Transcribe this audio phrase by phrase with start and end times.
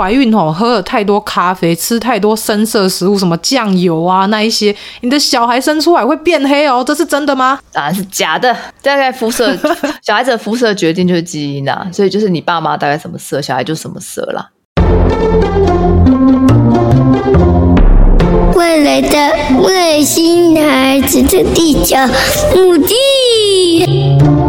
[0.00, 7.60] 怀孕哦，喝了太多咖啡，吃太多深色食物，什么酱油啊那一些，你的小孩生出来会变黑哦，这是真的吗？
[7.70, 8.56] 当然是假的。
[8.80, 9.54] 大概肤色，
[10.00, 14.48] 小孩子的肤色决定就是基因啊，所以就是你爸妈大概什么色，小孩就什么色啦。
[18.54, 21.96] 未来的外星孩子的地球
[22.54, 24.39] 母地。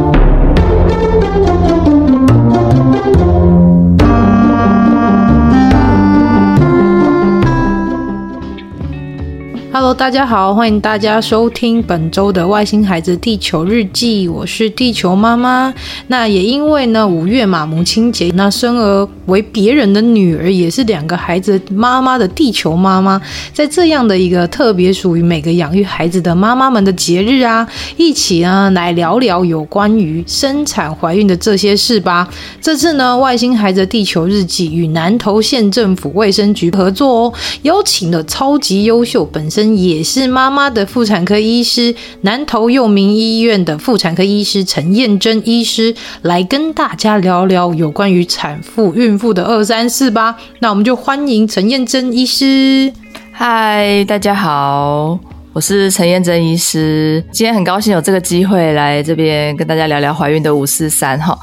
[9.94, 15.74] 大家好，欢迎大家收听本周的《外星孩子地球日记》，我是地球妈妈。
[16.08, 23.22] 那也因为呢，五月嘛，母亲节，那生而为别人的女儿，也是两个孩子妈妈的地球妈妈，
[23.54, 27.68] 在这样的一个特别属于每个养育孩子的妈妈们的节日啊，
[27.98, 32.30] 一起呢来聊聊有关于生产怀孕的这些事吧。
[32.62, 37.34] 这次呢，《外星孩子地球日记》与南投县政府卫生局合作哦，
[37.64, 39.81] 邀请了超级优秀本身。
[39.82, 50.38] 也是妈妈的妇产科医师，南投幼民医院的妇产科医师陈燕珍医师来跟大家聊聊有关于产妇、孕妇的二三事吧。
[50.60, 52.94] 那我们就欢迎陈彦真医师。
[53.32, 55.18] 嗨，大家好，
[55.52, 57.24] 我是陈燕珍医师。
[57.32, 61.36] 今天很高兴有这个机会来这边跟大家聊聊怀孕的五四三哈。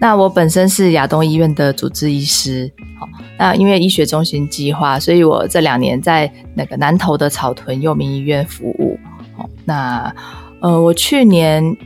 [0.00, 2.70] 那我本身是亚东医院的主治医师。
[2.98, 3.08] 好，
[3.38, 8.98] 那因为医学中心计划，所以我这两年在那个南投的草屯佑民医院服务。
[9.36, 10.14] 好，那
[10.60, 11.76] 呃，我去年。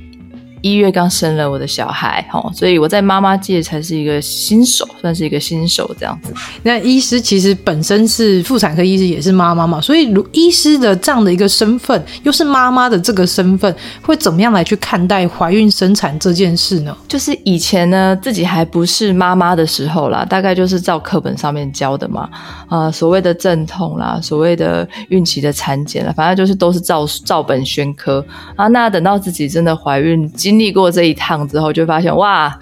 [0.63, 6.33] 一月刚生了我的小孩，哦，所以我在妈妈界才是一个新手，算是一个新手这样子。
[6.63, 16.97] 那医师其实本身是妇产科医师，也是妈妈嘛，所以如医师的这样的一个身份，又是妈妈的这个身份，会怎么样来去看待怀孕生产这件事呢？
[17.09, 22.29] 就是以前呢，自己还不是妈妈的时候啦，大概就是照课本上面教的嘛，
[22.69, 28.25] 啊、呃，所谓的阵痛啦，所谓的孕期的产检啦，反正就是都是照照本宣科
[28.57, 28.67] 啊。
[28.69, 32.53] 那等到自己真的怀孕，经历过这一趟之后，就发现哇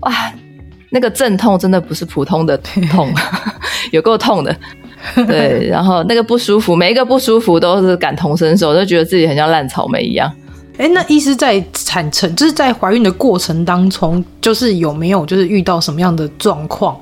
[0.00, 0.12] 哇，
[0.90, 3.10] 那个阵痛真的不是普通的痛，
[3.90, 4.54] 有够痛的。
[5.26, 10.30] 对，然后那个不舒服，每一个不舒服都是感同身受，都觉得自己很像烂草莓一样。
[10.76, 16.94] 哎，那医师在产程，就是在怀孕的过程当中，就是有没有就是遇到什么样的状况？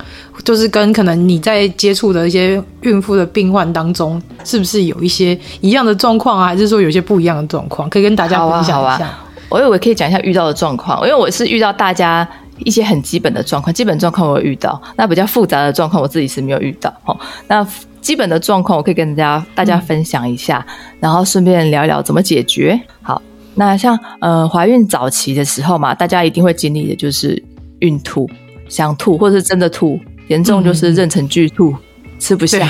[0.44, 6.46] 就是跟可能你在接触的一些孕妇的病患当中，是不是有一些一样的状况啊？
[6.46, 7.90] 还是说有些不一样的状况？
[7.90, 9.18] 可以跟大家分享一下。
[9.48, 16.92] 我以为可以讲一下遇到的状况，因为我是遇到大家一些很基本的状况，基本状况我有遇到，那比较复杂的状况我自己是没有遇到。
[17.04, 17.66] 哦，那
[18.00, 22.80] 基本的状况我可以跟大家大家分享一下，嗯、然后顺便聊一聊怎么解决。
[23.02, 23.20] 好，
[23.54, 27.42] 那像呃怀孕早期的时候嘛，大家一定会经历的就是
[27.80, 28.28] 孕吐、
[28.68, 31.78] 想吐，或者是真的吐，严重就是妊娠剧吐，嗯、
[32.18, 32.68] 吃不下。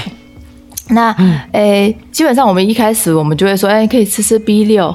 [0.88, 1.10] 那
[1.52, 4.94] 诶、嗯，基本上我们一开始我们就会说，哎，可以吃吃 B 六，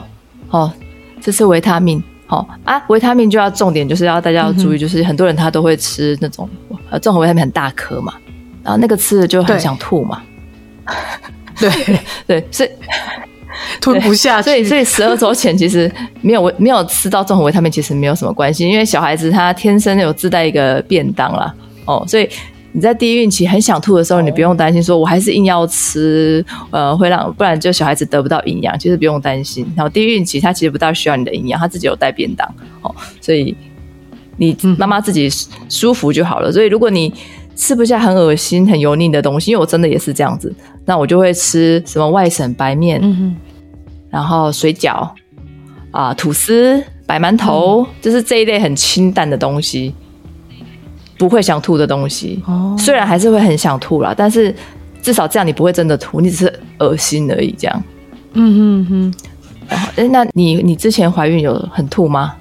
[0.50, 0.72] 哦。
[1.21, 6.49] 这是维他命，好、哦、啊，维他命就要重点就是要大家要注意，就是很多人他都会吃那种
[6.89, 8.13] 呃综合维他命很大颗嘛，
[8.63, 10.21] 然后那个吃了就很想吐嘛，
[11.59, 11.69] 对。
[12.27, 12.69] 对，所以
[13.79, 21.53] 吞不下去，所以所以十二周前其实没有没有吃到综合维他命其实没有什么关系，因为小孩子他天生有自带一个便当啦，
[21.85, 22.29] 哦，所以。
[22.73, 29.65] 你在第一孕期很想吐的时候，你不用担心，说我还是硬要吃，呃，会让不然就小孩子得不到营养，其实不用担心。
[29.75, 32.47] 然后第一孕期他其实不大需要你的营养，他自己有带便当，
[32.81, 33.55] 哦，所以
[34.37, 35.29] 你妈妈自己
[35.69, 36.51] 舒服就好了。
[36.51, 37.13] 所以如果你
[37.55, 40.53] 吃不下很恶心、很油腻的东西，因为我真的也是这样子，
[40.85, 43.01] 那我就会吃什么外省白面，
[44.09, 45.09] 然后水饺
[45.91, 49.93] 啊、呃、吐司、白馒头，就是这一类很清淡的东西。
[51.27, 54.53] 不会想吐的东西，哦，虽然还是会很想吐啦，但是
[55.01, 57.55] 至少这样你不会真的吐，你只是恶心而已。
[57.57, 57.83] 这样，
[58.33, 59.13] 嗯哼哼。
[59.95, 62.35] 哎，那你你之前怀孕有很吐吗？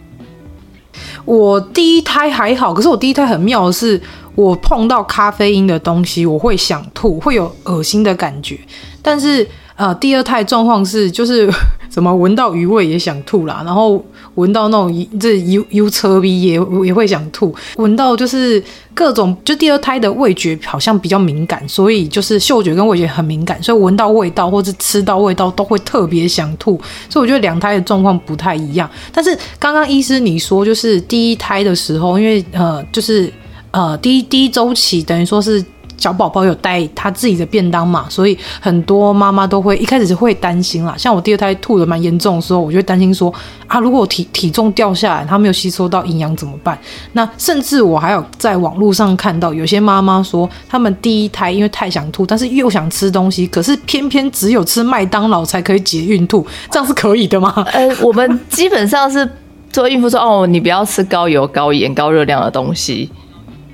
[1.25, 4.01] 我第一胎还好，可是我第一胎很妙的是，
[4.35, 8.59] 我碰到咖啡因的东西，我会想吐，会有恶心的感觉。
[9.01, 9.47] 但是
[9.81, 11.51] 呃，第二胎状况是就是
[11.91, 14.05] 什么闻到鱼味也想吐啦，然后。
[14.37, 16.53] 闻到那种这油油车鼻也
[16.85, 18.63] 也会想吐，闻到就是
[18.95, 26.81] 各种，就第二胎的味觉好像比较敏感，所以就是嗅觉跟味觉很敏感，所以闻到味道或者吃到味道都会特别想吐。
[27.11, 28.89] 所以我觉得两胎的状况不太一样。
[29.13, 33.31] 但是刚刚医师你说，就是第一胎的时候，因为呃，就是
[33.73, 35.63] 呃，第一第一周期等于说是
[36.01, 40.95] 小宝宝有带他自己的便当嘛，所以很多妈妈都会一开始会担心啦。
[40.97, 43.33] 像我第二胎吐得蛮严重的时候，我就会担心说
[43.67, 46.77] 啊，如果体体重掉下来，他没有吸收到营养怎么办？
[47.13, 57.53] 那甚至我还有在网络上看到有些妈妈说，他们第一胎因为太想吐，但是又想吃东西，可是偏偏只有吃麦当劳才可以解孕吐，这样是可以的吗？
[57.73, 59.29] 呃，我们基本上是
[59.71, 63.11] 做孕妇说哦，你不要吃高油、高盐、高热量的东西，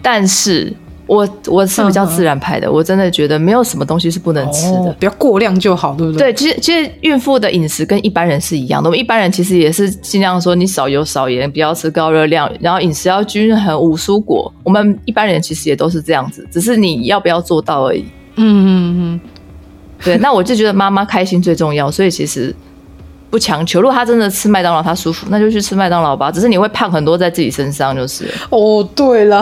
[0.03, 0.75] 但是。
[1.07, 6.33] 我我是比较自然派的，嗯、我真的觉得没有什么东西是不能吃的，哦、不要过量就好，对不对？
[6.33, 14.53] 对，其实其实孕妇的饮食跟一般人是一样的，我们一般人其实也是尽量说你少油少盐，不要吃高热量，然后饮食要均衡，五蔬果。
[14.65, 18.05] 我们一般人其实也都是这样子，只是你要不要做到而已。
[18.35, 19.21] 嗯嗯嗯，
[20.03, 20.17] 对。
[20.19, 22.53] 那我就觉得妈妈开心最重要，所以其实
[23.31, 23.81] 不强求。
[23.81, 26.33] 如果她真的吃麦当劳她舒服，那就去吃麦当劳吧。
[26.33, 28.29] 只是你会胖很多在自己身上，就是。
[28.51, 29.41] 哦，对了。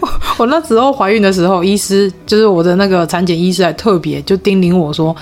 [0.00, 5.14] 我 我那时候怀孕的时候，医师就是我的那个产检医师，还特别就叮咛我说：“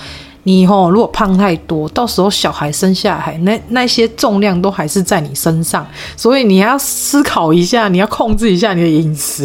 [0.43, 5.85] 你以后如果胖太多，到时候小孩生下来，那那些重量都还是在你身上，
[6.15, 9.43] 所以你要思考一下，你要控制一下你的饮食。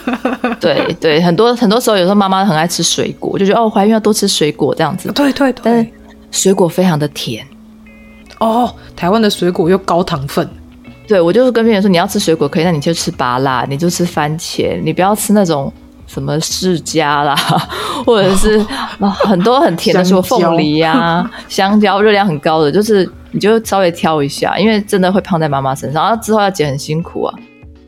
[0.60, 5.10] ”对对，很多很多时候，有时候妈妈很爱吃水果，就觉得哦，怀孕要多吃水果这样子。
[5.12, 5.90] 对对对，但是
[6.30, 7.46] 水果非常的甜
[8.38, 10.48] 哦，台湾的水果又高糖分。
[11.10, 15.72] 对，我就是跟病人说，你要吃水果可以，那你就吃芭乐，你就吃番茄，你不要吃那种
[16.06, 17.34] 什么释迦啦，
[18.06, 18.64] 或者是、
[19.00, 27.34] 哦、很多很甜的，什么凤梨呀、啊、 香蕉，热量很高的，就是你就稍微挑一下，因为真的会胖在妈妈身上，然后之后要减很辛苦啊。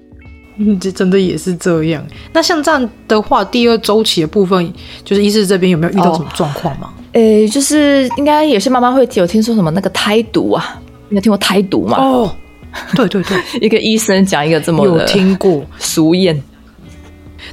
[0.58, 2.04] 嗯，这真的也是这样。
[2.32, 4.72] 那像这样的话，第二周期的部分，
[5.04, 6.92] 就是医师这边有没有遇到什么状况吗？
[7.12, 11.96] 诶、哦欸，就是应该有些妈妈会有听说什么那个胎毒啊，你有听过胎毒吗？
[12.00, 12.34] 哦。
[12.96, 16.36] 对对对，一个医生讲一个这么有听过俗谚，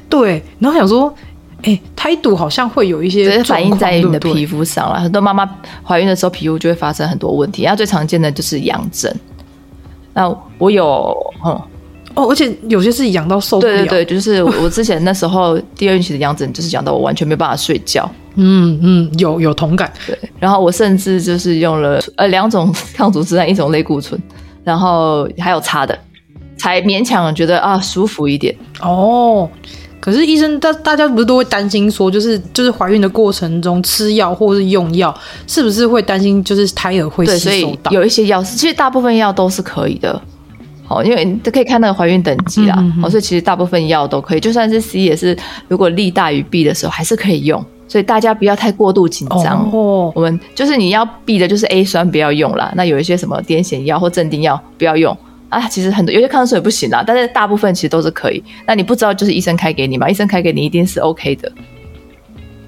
[0.08, 1.14] 对，然后想说，
[1.58, 4.98] 哎、欸，胎毒好像会有一些反映在你的皮肤上了。
[4.98, 5.48] 很多妈妈
[5.84, 9.14] 怀孕的时候，皮肤就会发生很多问题，然后最常见的就是痒疹。
[10.14, 10.28] 那
[10.58, 11.14] 我有，
[11.44, 11.52] 嗯，
[12.14, 13.72] 哦，而且有些是痒到受不了。
[13.72, 18.10] 对对对，就是 我之前那时候第二孕期的痒疹，就是痒到我完全没办法睡觉。
[18.36, 19.92] 嗯嗯，有有同感。
[20.06, 24.20] 对，然后我甚至就是用了呃两种抗组织胺，一种类固醇。
[24.64, 25.98] 然后还有擦的，
[26.56, 29.48] 才勉强觉得啊舒服一点哦。
[30.00, 35.14] 可是医生大大家不是都会担心说，就是就是怀孕的过程中吃药或是用药，
[35.46, 37.92] 是不是会担心就是胎儿会吸收到？
[37.92, 40.18] 有一些药是，其实大部分药都是可以的。
[40.90, 42.74] 哦，因为都可以看那个怀孕等级啦。
[42.78, 45.34] 嗯嗯嗯哦，所以其实大部分药都可以，就算是 C 也是，
[45.68, 47.64] 如果利大于弊的时候还是可以用。
[47.86, 49.68] 所以大家不要太过度紧张。
[49.72, 52.72] 哦，我们就是你要避的，就是 A 酸不要用啦。
[52.76, 55.16] 那有一些什么癫痫药或镇定药不要用
[55.48, 55.66] 啊。
[55.68, 58.40] 其实很多有些抗生素也不行啦，但是大部分其实都是可以。
[58.64, 60.08] 那你不知道，就是医生开给你嘛？
[60.08, 61.50] 医生开给你一定是 OK 的。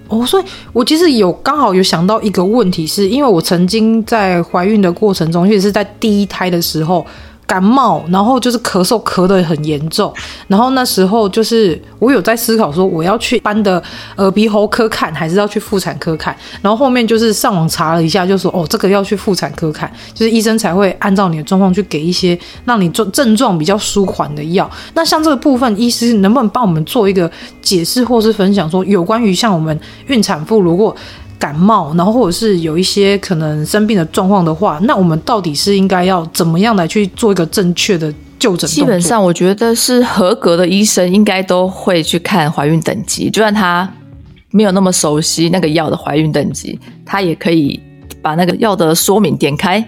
[0.09, 7.07] 哦，所以我其实有刚好有想到一个问题是，是因为我曾经在怀孕的过程中，也是在第一胎的时候。
[7.53, 10.11] 感冒，然后就是咳嗽，咳得很严重。
[10.49, 13.83] 然后那时候就是我有在思考说，我要去一般的
[14.17, 16.35] 耳鼻喉科看，还是要去妇产科看。
[16.63, 24.71] 然后后面就是上网查了一下，就说哦，这个要去妇产科看，就是医生才会按照你的状况去给一些让你症症状比较舒缓的药。
[24.95, 30.97] 那像这个部分，医师能不能帮我们做一个解释或是分享，说有关于像我们孕产妇如果
[31.43, 38.71] 感冒，然后或者是有一些可能生病的状况的话，那我们到底是应该要怎么样来去做一个正确的就诊？
[38.71, 43.93] 基本上，我觉得是合格的医生应该都会去看怀孕等级，就算他
[44.53, 47.83] 没有那么熟悉那个药的怀孕等级，他也可以
[48.23, 49.85] 把那个药的说明点开，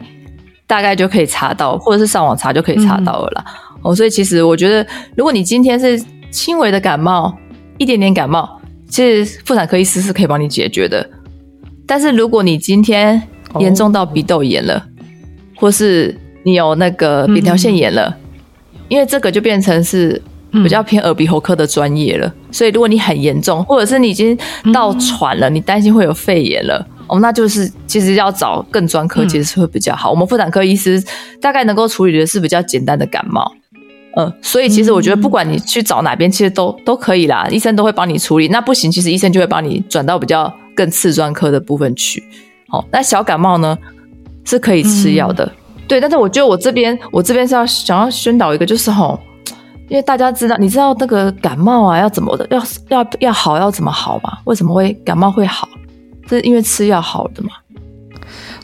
[0.67, 3.45] 大概就可以查到，或者是上网查就可以查到了啦。
[3.47, 4.85] 嗯、哦，所以其实我觉得，
[5.17, 7.33] 如果你今天是轻微的感冒，
[7.79, 11.09] 一点点感冒，其实妇产科医师是可以帮你解决的。
[11.87, 13.23] 但是如果你今天
[13.61, 14.83] 严重到鼻窦炎了，哦、
[15.57, 18.17] 或是你有那个扁桃腺炎了，
[18.73, 22.27] 嗯、因为这个就变成是比较偏耳鼻喉科的专业了。
[22.27, 24.37] 嗯、所以如果你很严重，或者是你已经
[24.73, 30.11] 到喘了，嗯、你担心会有肺炎了，哦，那就是其实要找更专科，其实是会比较好。
[30.11, 31.03] 嗯、我们妇产科医师
[31.41, 33.53] 大概能够处理的是比较简单的感冒，
[34.17, 38.49] 嗯，所以其实我觉得不管你去找哪边，其实都都可以啦，医生都会帮你处理。
[38.49, 40.53] 那不行，其实医生就会帮你转到比较。
[40.75, 42.23] 更次专科的部分去，
[42.69, 43.79] 好，那小感冒呢
[44.45, 46.01] 是可以吃药的，嗯、对。
[46.01, 49.19] 但是我觉得我这边，我这边是要想要宣导一个，就是吼，
[49.89, 54.39] 因为大家知道，你知道那个感冒啊要怎么的，要要要好要怎么好吗？
[54.45, 55.69] 为什么会感冒会好？
[56.29, 57.51] 是因为吃药好的吗？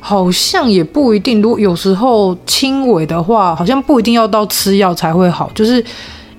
[0.01, 5.85] 好像也不一定，如果有时候轻微的话，好像不一定要到吃药才会好，就是。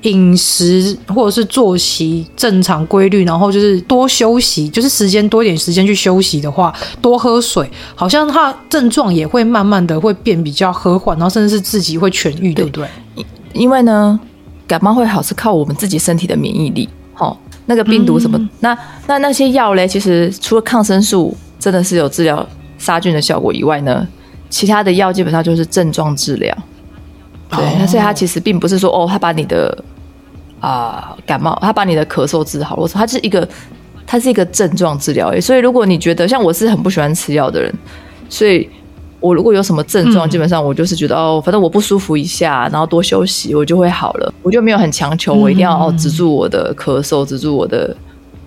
[0.04, 12.88] 饮食或者是作息正常规律，然后就是多休息，就是时间多一点时间去休息的话，多喝水，好像它症状也会慢慢的会变比较和缓，然后甚至是自己会痊愈，对不对？
[13.54, 14.20] 因为呢，
[14.66, 18.78] 感冒会好是靠我们自己身体的免疫力，哦，那个病毒什么，嗯、那
[19.08, 22.44] 那那些药嘞，其实除了抗生素真的是有治疗
[22.78, 24.08] 杀菌的效果以外呢，
[24.50, 26.58] 其他的药基本上就是症状治疗。
[27.50, 29.78] 对，那、所以它其实并不是说哦，它把你的
[30.62, 32.78] 啊、呃、感冒，他把你的咳嗽治好。
[32.78, 33.46] 我说它是一个，
[34.08, 35.38] 他是一个症状治疗。
[35.42, 37.74] 所以如果你觉得像我是很不喜欢吃药的人，
[38.30, 38.70] 所以
[39.20, 44.34] 我如果有什么症状，嗯、基本上我就是觉得哦，反正我不舒服一下，然后多休息，我就会好了。
[44.42, 47.96] 我就没有很强求，我一定要、嗯、哦止住我的咳嗽，止住我的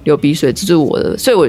[0.04, 1.18] 流鼻水，止住我的。
[1.18, 1.46] 所以我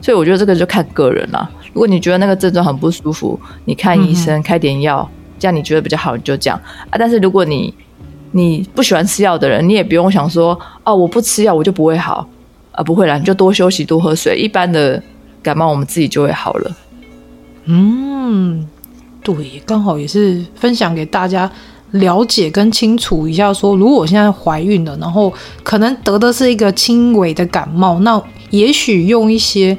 [0.00, 1.50] 所以我觉得这个就看个人啦。
[1.72, 5.08] 如果你觉得那个症状很不舒服，你看医生、嗯、开点药。
[5.36, 6.96] 这样你觉得比较好，你就这样啊。
[6.96, 7.74] 但是如果你
[8.36, 12.28] 你不喜欢吃药的人，你也不用想说哦，我不吃药我就不会好
[12.72, 14.36] 啊，不会啦，你就多休息，多喝水。
[14.36, 15.00] 一般的
[15.40, 16.76] 感冒我们自己就会好了。
[17.66, 18.68] 嗯，
[19.22, 21.48] 对，刚好也是分享给大家
[21.92, 29.78] 了解跟清楚一下说，说如果我现在怀孕了，然后可能得的是一个轻微的感冒，那也许用一些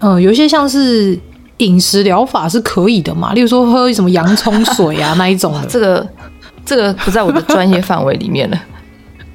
[0.00, 1.18] 嗯、呃，有一些像是。
[1.58, 3.32] 饮食疗法是可以的嘛？
[3.32, 6.04] 例如说喝什么洋葱水啊那一种的， 这个
[6.64, 8.60] 这个不在我的专业范围里面了。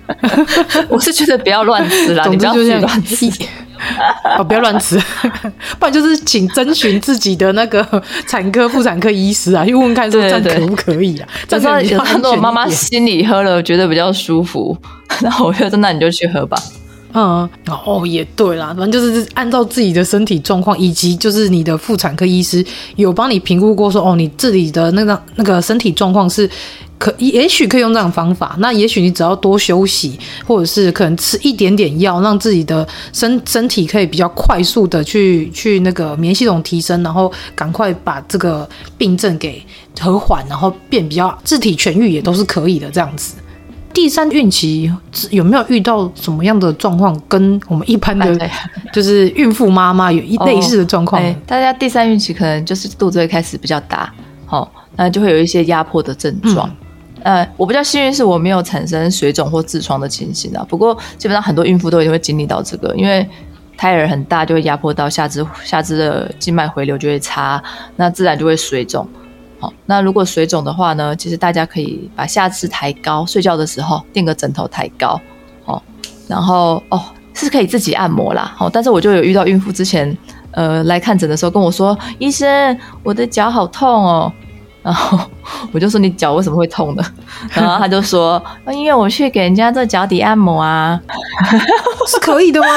[0.89, 3.29] 我是觉得不要乱吃啦， 你不要乱吃，
[4.38, 5.00] 哦，不要乱吃，
[5.77, 7.86] 不然就是请征询自己的那个
[8.27, 11.29] 产科、妇产科医师啊，去问问看说这样可不可以啊？
[11.48, 14.75] 这样有很多妈妈心里喝了觉得比较舒服，
[15.21, 16.57] 然后我觉得那你就去喝吧。
[17.13, 17.50] 嗯，
[17.86, 22.63] 哦，也对啦，反正就是按照自己的身体状况，以及就是你的妇产科医师
[22.98, 26.48] 有帮你评估过说，哦，你这里的那个那个身体状况是
[27.00, 28.56] 可，也许可以用这种方法。
[28.60, 39.63] 那也许你只要多休息，或者是可能吃一点点药，让自己的身身体可以比较快速的去去那个免疫系统提升，然后赶快把这个病症给
[40.00, 43.34] 和缓，然后变比较自体痊愈，也都是可以的这样子。
[43.93, 44.91] 第三孕期
[45.31, 48.50] 有没有遇到什么样的状况，跟我们一般的，
[48.93, 51.22] 就是孕妇妈妈有一类似的状况？
[51.22, 54.13] 哦，大家第三孕期可能就是肚子会开始比较大，
[54.46, 56.69] 好，哦，那就会有一些压迫的症状。
[57.24, 60.65] 嗯，呃，我比较幸运是我没有产生水肿或痔疮的情形啊。
[60.69, 63.27] 不过基本上很多孕妇都一定会经历到这个，因为
[63.75, 67.62] 胎儿很大就会压迫到下肢，下肢的静脉回流就会差，
[67.98, 69.08] 那自然就会水肿。
[69.60, 75.20] 好，那如果水肿的话呢，其实大家可以把下肢抬高，睡觉的时候垫个枕头抬高，
[75.66, 75.82] 哦，
[76.28, 77.01] 然后哦
[77.34, 80.18] 是可以自己按摩啦，哦，但是我就有遇到孕妇之前，
[80.51, 84.32] 呃来看诊的时候跟我说，医生我的脚好痛哦，
[84.82, 85.20] 然后
[85.74, 87.04] 我就说你脚为什么会痛呢？
[87.51, 91.00] 然后他就说， 因为我去给人家做脚底按摩啊，
[92.08, 92.68] 是可以的吗？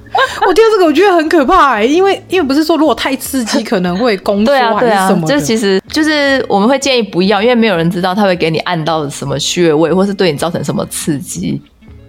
[0.46, 11.60] 我听到这个，我觉得很可怕因为因为不是说如果太刺激可能会 宫缩还是什么的，这、其实就是我们会建议不要，因为没有人知道他会给你按到什么穴位，或是对你造成什么刺激。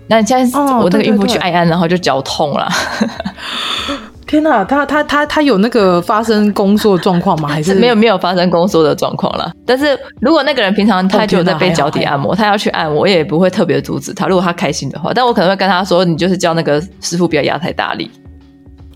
[0.07, 2.69] 那你现在我那个孕妇去按按，然后就脚痛了。
[4.33, 7.47] 天哪，他他他他有那个发生宫缩状况吗？
[7.47, 9.51] 还是 没有没有发生宫缩的状况了。
[9.63, 14.25] 但是如果那个人平常他就在被脚底按摩，他要去按，我也不会特别阻止他。
[14.25, 18.09] 如果他开心的话，但我可能会跟他说，你就是叫那个师傅不要压太大力。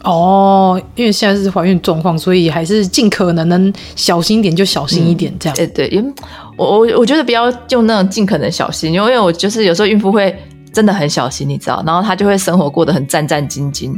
[0.03, 5.55] 哦，因为现在是怀孕状况，所以还是尽可能能小心一点就小心一点，这样。
[5.59, 6.13] 哎、嗯，对，因为
[6.57, 10.35] 我我我觉得不要用那种尽可能小心，因为我就是有时候孕妇会
[10.73, 13.95] 真的很小心，你知道，然后她就会生活过得很战战兢兢。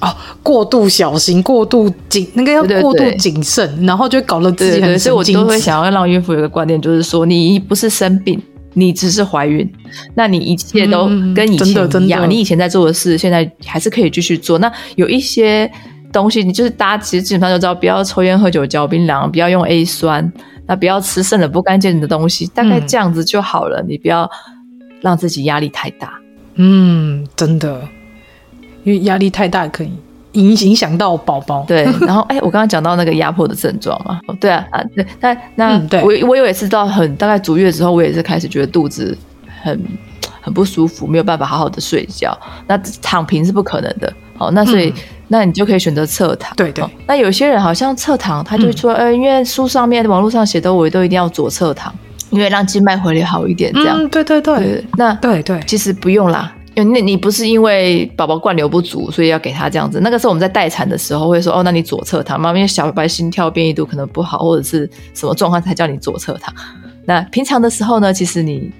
[0.00, 4.98] 哦，过度小心，过度谨，那个要过度谨慎，对对对，然后就搞得自己很。
[4.98, 8.40] 所以我都会想要让孕妇有个观念，就是说，你不是生病，
[8.74, 9.70] 你只是怀孕，
[10.14, 14.58] 那你一切都跟以前一样，你以前在做的事，现在还是可以继续做。
[14.58, 15.70] 那有一些
[16.12, 20.30] 东西，你就是大家其实基本上就知道，不要抽烟喝酒嚼槟榔，不要用 A 酸，
[20.66, 23.80] 那不要吃剩的不干净的东西，大概这样子就好了。
[23.80, 24.30] 嗯、你不要
[25.00, 26.12] 让自己压力太大。
[26.56, 27.80] 嗯，真的。
[28.84, 29.92] 因为压力太大，可以
[30.32, 31.64] 影影响到宝宝。
[31.66, 39.16] 对，然后哎，我刚刚讲到那个压迫的症状嘛，对啊啊，对，那那、嗯、对我我有一次到很大概足月之后，我也是开始觉得肚子
[39.62, 39.80] 很
[40.40, 42.36] 很不舒服，没有办法好好的睡觉。
[42.66, 44.94] 那躺平是不可能的，好，那所以、嗯、
[45.28, 46.54] 那你就可以选择侧躺。
[46.56, 46.84] 对对。
[47.06, 51.94] 那有些人好像侧躺，他就说，呃、嗯，因为书上面、网络上写的，我都一定要左侧躺，
[52.30, 53.96] 因为让静脉回流好一点，这样。
[53.98, 54.56] 嗯，对对对。
[54.56, 56.53] 对那对对，其实不用啦。
[56.74, 60.00] 那你不是因为宝宝灌流不足，所以要给他这样子。
[60.00, 66.52] 那个时候我们在待产的时候会说，哦，那你左侧躺嘛，因为小白心跳变异度可能不好，或者是什么状况才叫你左侧躺。
[67.04, 68.72] 那平常的时候呢，其实你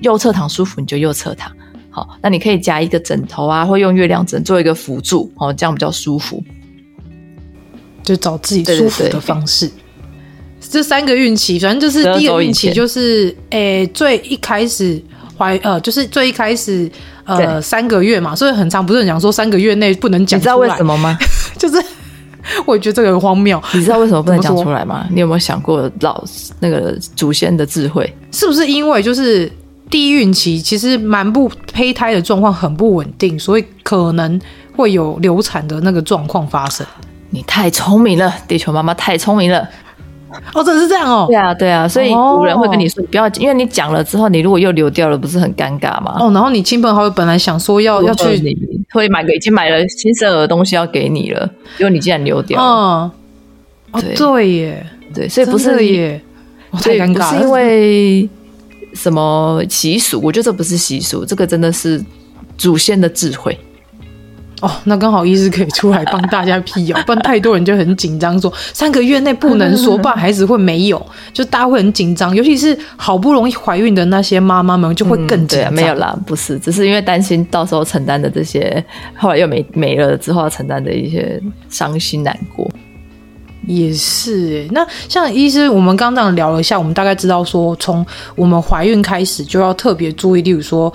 [0.00, 1.52] 右侧躺舒服你就右侧躺。
[1.90, 6.42] 好，那你可以夹一个枕头啊，或用月亮枕做一个辅助，哦，这样比较舒服。
[8.02, 9.66] 就找自己舒服的方式。
[9.68, 15.00] 对对对，这三个孕期，反正就是第一个孕期，就是诶、欸，最一开始
[15.36, 16.90] 怀呃，就是最一开始
[17.24, 21.16] 呃三个月嘛，所以很长不是很讲说三个月内不能讲出来，你知道为什么吗？
[21.58, 21.82] 就是
[22.66, 23.62] 我觉得这个很荒谬。
[23.72, 25.06] 你知道为什么不能讲出来吗？
[25.10, 26.22] 你有没有想过老
[26.60, 28.12] 那个祖先的智慧？
[28.32, 29.50] 是不是因为就是
[29.88, 34.40] 第一孕期其实蛮不胚胎的状况很不稳定，所以可能
[34.74, 36.84] 会有流产的那个状况发生？
[37.30, 39.66] 你太聪明了，地球妈妈太聪明了。
[40.54, 41.26] 哦，真的是这样哦。
[41.28, 46.16] 对啊，对啊，所以古人会跟你说，不要，因为你讲了之后，你如果又流掉了，不是很尴尬吗？
[46.18, 48.56] 哦，然后你亲朋好友本来想说要要去，
[48.92, 51.48] 会买个已经买了新生儿的东西要给你了，
[51.78, 53.10] 结果你竟然流掉了。
[53.92, 56.20] 嗯，哦，对耶，对，所以不是耶，
[56.72, 58.28] 太尴尬了，是因为
[58.94, 60.20] 什么习俗？
[60.22, 62.02] 我觉得这不是习俗，这个真的是
[62.56, 63.58] 祖先的智慧。
[64.62, 75.72] 哦，那刚好医师可以出来帮大家辟谣， 不然太多人就很紧张，说三个月内不能说，不然孩子会没有，就大家会很紧张，尤其是好不容易怀孕的那些妈妈们就会更紧张。
[75.72, 78.84] 嗯，没有啦，不是，只是因为担心到时候承担的这些，
[79.16, 82.70] 后来又没没了之后要承担的一些伤心难过。
[83.66, 90.92] 也是，那像医师，我们刚刚这样聊了一下，我们大概知道说，从我们怀孕开始就要特别注意，例如说。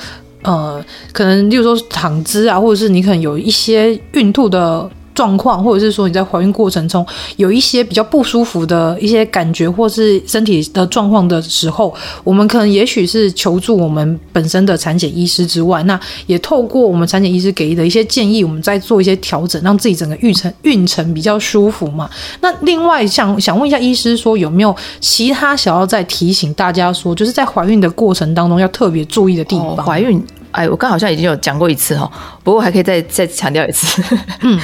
[0.48, 7.06] 呃，可能例如说躺姿啊，或者是你可能有一些孕吐的状况，或者是说你在怀孕过程中
[7.38, 22.10] 有一些比较不舒服的一些感觉，或是身体的状况的时候，我们可能也许是求助我们本身的产检医师之外，那也透过我们产检医师给的一些建议，我们再做一些调整，让自己整个孕程孕程比较舒服嘛。
[22.42, 29.76] 那另外想想问一下医师，说有没有其他想要再提醒大家说，就是在怀孕的过程当中要特别注意的地方？
[29.78, 30.24] 怀孕。
[30.58, 32.12] 哎，我刚好像已经有讲过一次哈，
[32.44, 34.02] 不过还可以再再强调一次。
[34.42, 34.60] 嗯，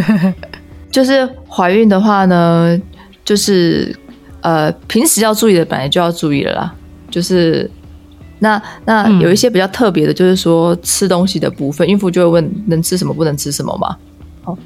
[0.92, 2.78] 就是怀孕的话呢，
[3.24, 3.98] 就是
[4.42, 6.74] 呃，平时要注意的本来就要注意了啦。
[7.10, 7.70] 就是
[8.40, 13.96] 那那有一些比较特别的，就是说吃东西的部分，孕妇就会问能吃什么，不能吃什么嘛。
[14.44, 14.58] 哦，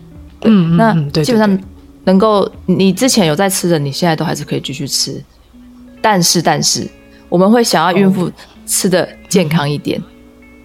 [0.42, 1.58] 嗯，那基本上
[2.02, 5.22] 能够你之前有在吃的，你现在都还是可以继续吃。
[6.02, 6.84] 但是但是
[7.28, 8.28] 我们会想要孕妇
[8.66, 10.02] 吃的健康一点。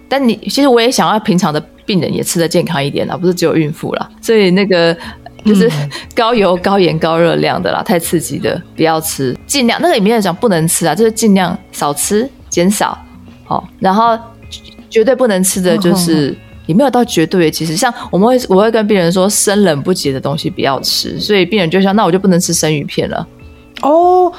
[0.08, 4.10] 但你其实我也想要平常的病人也吃得健康一点啦，不是只有孕妇啦。
[4.20, 4.96] 所以那个
[5.44, 5.70] 就是
[6.14, 12.96] 高油、高盐、高热量的啦，太刺激的不要吃，尽量那个里面讲不能吃啊，就是尽量少吃、减少。
[13.44, 14.18] 好，然后
[14.88, 16.34] 绝对不能吃的就是
[16.66, 23.26] 也没有到绝对，其实像我们会我会跟病人说生冷不及的东西不要吃，所以病人就说那我就不能吃生鱼片了。
[23.82, 24.32] 哦。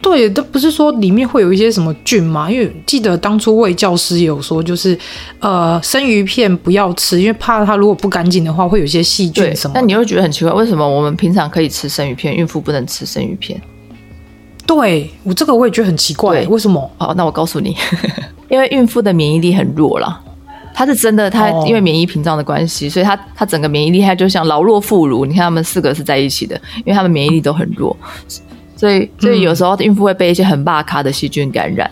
[0.00, 2.48] 对，都不是说里面会有一些什么菌嘛？
[2.50, 4.96] 因为记得当初魏教师也有说，就是
[5.40, 9.72] 呃，生鱼片不要吃，因为怕它如果不干净的话，会有一些细菌什么。
[9.74, 13.60] 那你会觉得很奇怪，为什么我们平常可以吃生鱼片，孕妇不能吃生鱼片？
[14.64, 16.88] 对，我这个我也觉得很奇怪，为什么？
[16.98, 17.76] 好，那我告诉你，
[18.48, 20.20] 因为孕妇的免疫力很弱啦，
[20.74, 25.26] 她是真的，她因为免疫屏障的关系，所以她她整个免疫力，她就像老弱妇孺。
[25.26, 27.96] 你看他们四个是在一起的，因为他们免疫力都很弱。
[28.76, 31.90] 所以，所以有时候孕妇会被一些很大咖的细菌感染。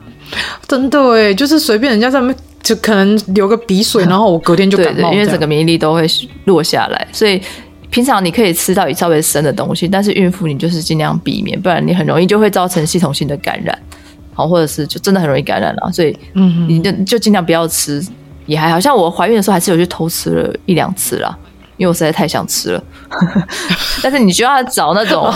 [0.00, 0.12] 嗯、
[0.66, 4.94] 真的哎，就是随便人家上面就可能流个鼻水，然后我隔天就感冒。
[4.94, 6.06] 对，对，因为整个免疫力都会
[6.44, 7.08] 落下来。
[7.12, 7.42] 所以
[7.90, 13.76] 平常你可以吃到稍微生的东西，但是孕妇你就是尽量避免，不然你很容易就会造成系统性的感染，
[14.32, 15.90] 好，或者是就真的很容易感染了。
[15.92, 18.02] 所以，嗯，你就就尽量不要吃，
[18.46, 21.36] 也还好像我怀孕的时候还是有去偷吃了一两次啦。
[21.82, 22.84] 因为我实在太想吃了，
[24.04, 25.28] 但是你就要找那种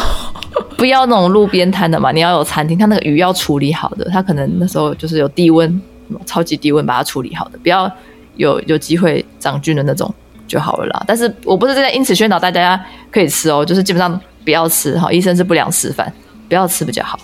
[0.76, 5.82] 不要那种路边摊的嘛，你要有餐厅，它那个鱼要处理好的，它可能那时候就是有低温，
[6.24, 7.90] 超级低温把它处理好的，不要
[8.36, 10.14] 有有机会长菌的那种
[10.46, 11.02] 就好了啦。
[11.04, 12.80] 但是我不是在因此宣导大家
[13.10, 16.12] 可以吃哦，就是基本上不要吃哈，医生是不良示范，
[16.48, 17.18] 不要吃比较好。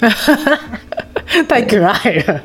[1.48, 2.40] 太可爱了。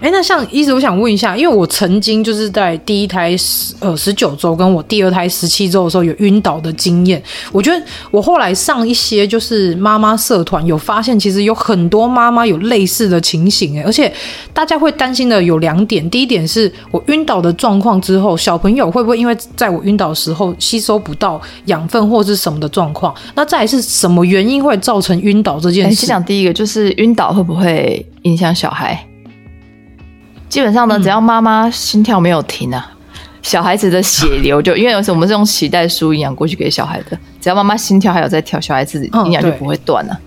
[0.00, 7.22] 哎，那像医师，我想问一下，因为我曾经就是在第一胎十呃十九周，跟我第二胎十七周的时候有晕倒的经验。
[7.52, 14.10] 我觉得我后来上一些就是妈妈社团，有发现其实有很多妈妈有类似的情形，哎，而且
[14.54, 16.08] 大家会担心的有两点。
[16.08, 23.14] 第一点是我晕倒的状况之后，小朋友会不会因为在我晕倒的时候吸收不到养分或是什么的状况？
[23.34, 25.94] 那再来是什么原因会造成晕倒这件事？
[25.94, 29.09] 先讲第一个，就是晕倒会不会影响小孩？
[30.50, 32.92] 基本上呢，只要妈妈心跳没有停啊，
[33.40, 40.20] 小孩子的血流就 因为有时候我们是用脐带输营养过去给小孩的，只要妈妈心跳还有在跳，小孩子营养就不会断了。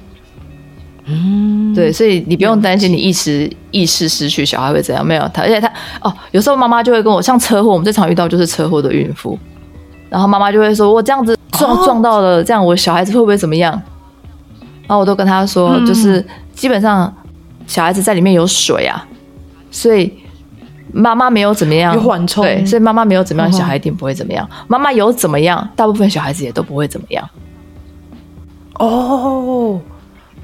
[1.06, 5.06] 嗯，对，所以你不用担心你意识意识失去，小孩会怎样？
[5.06, 9.38] 没有他，而且他哦，有时候妈妈就会跟我，像车祸，我们最常遇到就是车祸的孕妇，
[10.10, 13.74] 然后妈妈就会说，我这样子撞撞到了，这样我小孩子会不会怎么样？
[14.88, 17.14] 然后我都跟他说，就是基本上
[17.68, 19.06] 小孩子在里面有水啊，
[19.74, 20.14] 所以
[20.94, 24.48] 妈妈没有怎么样，有缓冲，对，所以妈妈没有怎么样，小孩一定不会怎么样。
[24.68, 27.30] 妈妈有怎么样，大部分小孩子也都不会怎么样。
[28.76, 29.82] 哦。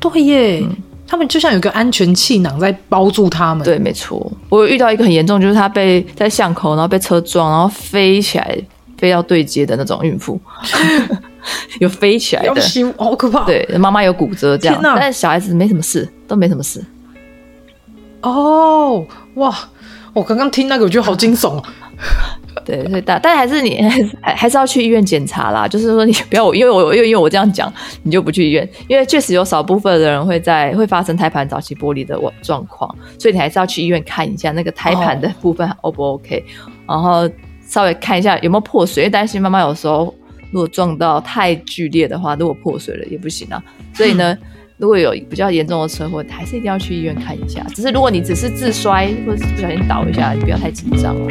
[0.01, 0.73] 对耶，嗯、
[1.05, 3.65] 他们就像有个安全气囊在包住他们。
[3.65, 4.31] 对，没错。
[4.47, 8.57] 我有遇到一个很严重，就是他被在巷口，然后被车撞，然后飞起来，
[8.97, 10.39] 飞到对接的那种孕妇，
[11.81, 12.55] 有飞起来的，
[12.97, 13.43] 好可怕。
[13.43, 16.81] 对，妈妈有骨折这样，哪但是小孩子没什么事，都没什么事。
[18.21, 19.55] 哦，哇！
[20.13, 21.63] 我刚刚听那个，我觉得好惊悚。
[22.65, 25.67] 对，所以但但还是你 还是还是要去医院检查啦。
[25.67, 27.71] 就是说你不要， 因为我因为因为我这样讲，
[28.03, 36.43] 你就不去医院，因为确实有少部分的人会在会发生胎盘早期剥离的状况，所以你还是要去医院看一下那个胎盘的部分 O 不 OK，
[36.87, 37.29] 然后
[37.65, 40.13] 稍微看一下有没有破水，因为担心妈妈有时候
[40.51, 43.61] 如果撞到太剧烈的话，如果破水了也不行啊。
[43.93, 44.35] 所以呢，
[44.79, 47.61] 如果有比较严重的车祸，还是一定要去医院看一下。
[47.75, 51.27] 只是如果你只是自摔或者是不小心倒一下，你不要太紧张了。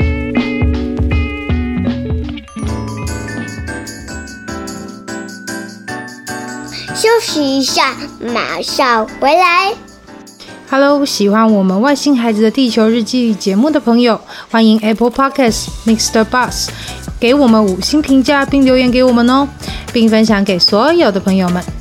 [6.94, 9.72] 休息一下，马上回来。
[10.68, 16.22] Hello，喜欢我们外星孩子的地球日记节目的朋友，欢迎 Apple Podcasts Mr.
[16.22, 16.68] Bus
[17.18, 19.48] 给我们五星评价并留言给我们哦，
[19.90, 21.64] 并分享给所有的朋友们。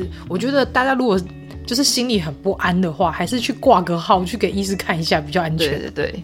[0.00, 1.20] 是我觉得大家如果
[1.64, 5.68] 就是心里很不安的话，还是去挂个号，去给医师看一下比较安全。
[5.68, 6.22] 对对对。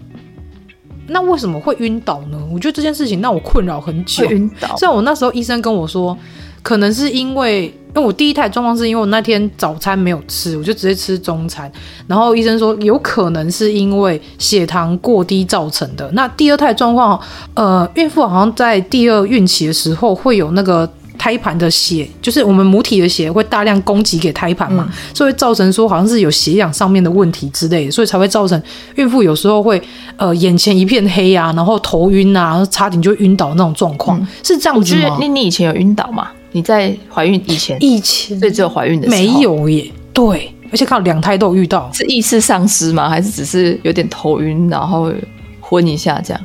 [1.09, 2.39] 那为什么会晕倒呢？
[2.53, 4.25] 我觉得这件事情让我困扰很久。
[4.27, 4.77] 晕倒。
[4.77, 6.17] 虽然我那时候医生跟我说，
[6.63, 11.71] 可能是因为，因为我第一胎状况是因为我那天早餐没有吃，我就直接吃中餐。
[12.07, 16.09] 然后医生说有可能是因为血糖过低造成的。
[16.13, 17.21] 那第二胎状况，
[17.55, 20.89] 呃，孕妇好像在第二孕期的时候会有那个。
[21.23, 28.61] 胎盘的血，就是我们母体的血会大量供给给胎盘嘛，嗯、所以会造成说好像是有血氧上面的问题之类的，所以才会造成
[28.97, 29.81] 孕妇有时候会
[30.17, 35.17] 呃眼前一片黑啊，然后头晕啊，差点就晕倒那种状况，嗯、是这样子吗？
[35.21, 36.29] 你你以前有晕倒吗？
[36.51, 37.77] 你在怀孕以前？
[37.81, 39.89] 以前，所以只有怀孕的时候没有耶。
[40.13, 43.09] 对，而且看两胎都有遇到，是意识丧失吗？
[43.09, 45.13] 还是只是有点头晕，然后
[45.61, 46.45] 昏一下这样？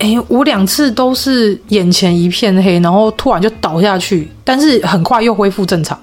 [0.00, 5.98] 哎，我两次都是眼前一片黑，然后突然就倒下去，但是很快又恢复正常，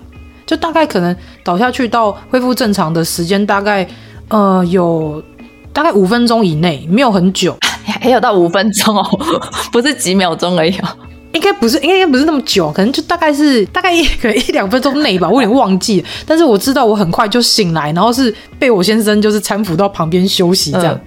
[0.46, 3.88] 就大概可能倒下去到恢复正常的时间大概
[4.28, 5.22] 呃有
[5.74, 7.58] 大概五分钟以内，没有很久，
[8.00, 9.04] 还有到五分钟哦，
[9.74, 10.88] 不是几秒钟而已哦，
[11.34, 21.02] 应该不是，应该不是那么久，可能就大概是大概一可能一两分钟内吧，我有点忘记了，但是我知道我很快就醒来，然后是被我先生就是搀扶到旁边休息这样，嗯、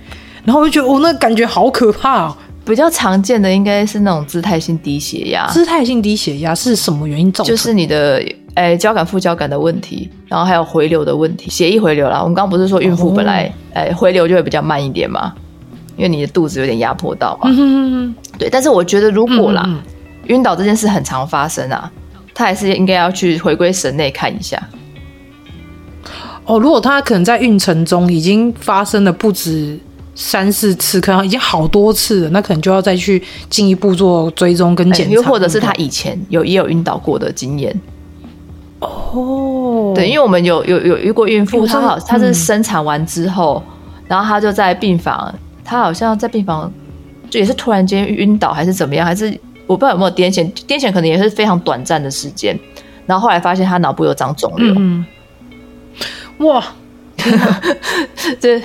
[0.47, 2.37] 然后我就觉得我、哦、那感觉好可怕哦。
[2.65, 5.47] 比较常见的应该是那种姿态性低血压。
[5.49, 7.51] 姿态性低血压是什么原因造成？
[7.51, 8.17] 就是你的
[8.55, 12.21] 诶、欸、交感副交感的问题，然后还有回流的问题，血液回流啦。
[12.21, 15.33] 我们刚刚不是说孕妇本来诶、回流就会比较慢一点嘛，
[15.97, 17.51] 因为你的肚子有点压迫到嘛。
[17.51, 19.69] 嗯、哼哼对，但是我觉得如果啦，
[20.27, 21.91] 晕、嗯、倒这件事很常发生啊，
[22.35, 24.63] 他还是应该要去回归神内看一下。
[26.45, 29.81] 哦，如果他可能在孕程中已经发生了不止。
[30.23, 37.75] 三四次，可能已经好多次了，那可能就要再去进一步做追踪跟检查，又、欸、或者是他以前有也有晕倒过的经验。
[38.81, 46.71] 哦，对，因为我们有有有遇过孕妇，她好，她是生产完之后，嗯、然后她就在病房，她好像在病房
[47.31, 49.27] 就也是突然间晕倒还是怎么样，还是
[49.67, 52.55] 我不知道有没有癫痫，癫痫可能也是非常短暂的时间，
[53.07, 54.75] 然后后来发现她脑部有长肿瘤。
[54.77, 55.03] 嗯，
[56.41, 56.63] 哇。
[58.41, 58.61] 对，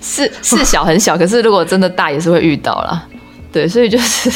[0.00, 3.06] 是是小很小，可是如果真的大，也是会遇到啦。
[3.52, 4.30] 对，所以就是，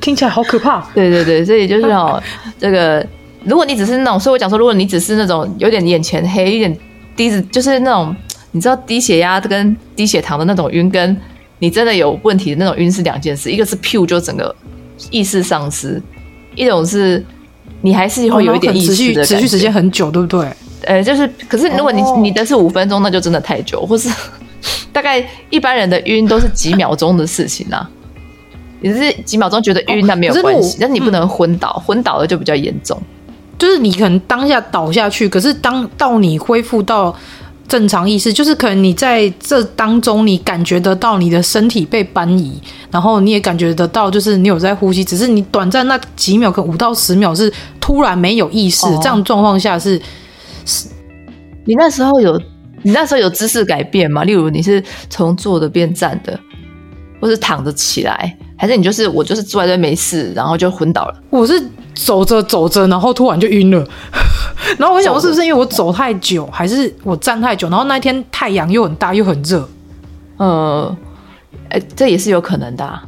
[0.00, 0.80] 听起来好可怕。
[0.94, 2.20] 对对对，所以就是哦，
[2.58, 3.06] 这个
[3.44, 6.78] 如果你只是那种，所以我讲说，如果你只是那种有点眼前黑、有点
[7.16, 8.14] 低子，就是那种
[8.50, 11.16] 你知道低血压跟低血糖的那种晕，跟
[11.60, 13.50] 你真的有问题的那种晕是两件事。
[13.50, 14.54] 一个是 pure 就整个
[15.10, 16.02] 意识丧失，
[16.56, 17.24] 一种是
[17.80, 20.48] 你还是会有一点意识的、哦、持续持续时间很久，对不对？
[20.84, 24.08] 呃，就是，可是如果你、哦、你的是五分钟，那就真的太久，或是
[24.92, 27.88] 大概一般人的晕都是几秒钟的事情啊。
[28.80, 33.00] 你是几秒钟觉得晕，那没有关系，但是你不能昏倒，嗯、昏倒了就比较严重。
[33.58, 37.14] 就是你可能当下倒下去，可是当到你恢复到
[37.68, 42.58] 正常意识，就是可能你在这当中，你感觉得到你的身体被搬移，
[42.90, 50.00] 然后你也感觉得到，就是你有在呼吸，只是你短暂那几秒，可能五到十秒是突然没有意识，哦、这样状况下是
[50.64, 50.88] 是。
[51.66, 52.40] 你那时候有
[52.82, 54.24] 你那时候有姿势改变吗？
[54.24, 56.40] 例如你是从坐的变站的，
[57.20, 58.34] 或是躺着起来？
[58.56, 61.14] 还是你就是我就是坐在这没事，然后就昏倒了。
[61.28, 61.62] 我是
[61.94, 63.86] 走着走着，然后突然就晕了。
[64.76, 67.68] 然后我想，是不是因为我走太久，还是我站太久？
[67.68, 69.68] 然后那一天太阳又很大又很热。
[70.36, 70.96] 呃，
[71.70, 73.02] 哎，这也是有可能的啊。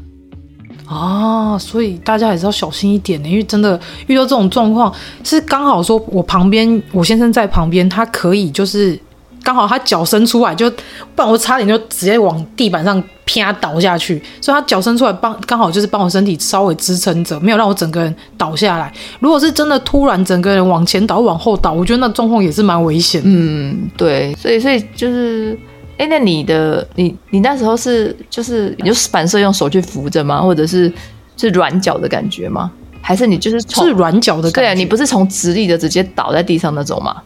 [0.87, 4.93] 啊，所以大家还是要小心一点呢，因为真的遇到这种状况，
[5.23, 8.99] 是刚好说我旁边我先生在旁边，他可以就是。
[9.43, 14.23] 刚好他脚伸出来，就不然我差点就直接往地板上啪倒下去。
[14.41, 18.93] 所以他脚伸出来帮，刚好就是帮我身体稍微支撑着，没有让我整个人倒下来。
[19.19, 23.23] 如果是真的突然整个人往前倒、往后倒，我觉得那状况也是蛮危险。
[23.25, 25.59] 嗯，对，所以所以就是，
[25.97, 30.41] 哎，那你的你你那时候是就是你就反射用手去扶着吗？
[30.43, 30.93] 或者是
[31.37, 32.71] 是软脚的感觉吗？
[33.03, 34.61] 还是你就是从是软脚的感觉？
[34.61, 37.17] 对啊，你不是从直立的直接倒在地上那种吗？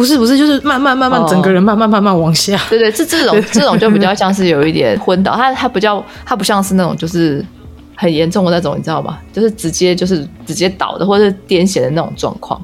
[0.00, 2.56] 不是不是，就是慢慢慢慢，整个人慢慢慢慢往下。
[2.56, 7.44] 哦、对对，是这种 这种就比较像是有一点昏倒，它它比较它不像是那种就是
[7.94, 9.18] 很严重的那种，你知道吗？
[9.30, 12.58] 就是直接就是直接倒的，或者是癫痫的那种状况。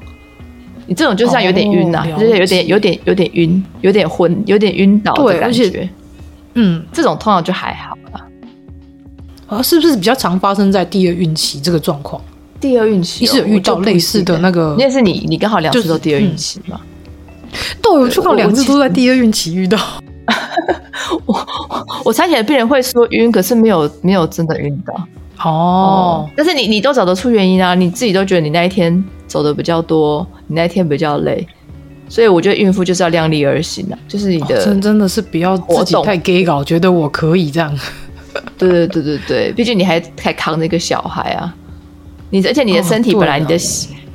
[0.87, 5.87] 你这种就像有点晕呐、啊，哦、就是有点有点有点晕，有点昏，有点晕倒的感觉。
[6.55, 8.25] 嗯，这种通常就还好啦。
[9.45, 12.19] 啊，是不是比较常发生在第二孕期这个状况？
[12.59, 14.75] 第二孕期，你是有遇到类似的那个？
[14.79, 16.81] 那是你你刚好两次都第二孕期吗？
[16.81, 16.87] 嗯
[17.81, 19.77] 对，我就刚好两次都在第二孕期遇到。
[21.25, 21.47] 我
[22.05, 24.93] 我猜起来病人会说晕，可是没有没有真的晕到。
[25.43, 26.29] 哦、oh.
[26.29, 27.73] 嗯，但是你你都找得出原因啊？
[27.75, 31.47] 你自己都觉得你那一天走的比较多，你那一天比较累，
[32.09, 37.73] 所以我觉得孕妇就是要量力而行啊，就是你的、oh, 真真的是不要自己太 gay 搞，觉得我可以这样。
[38.57, 41.55] 对对对对对，毕竟你还还扛着一个小孩啊，
[42.31, 43.53] 你而且你的身体本来你的。
[43.53, 43.61] Oh,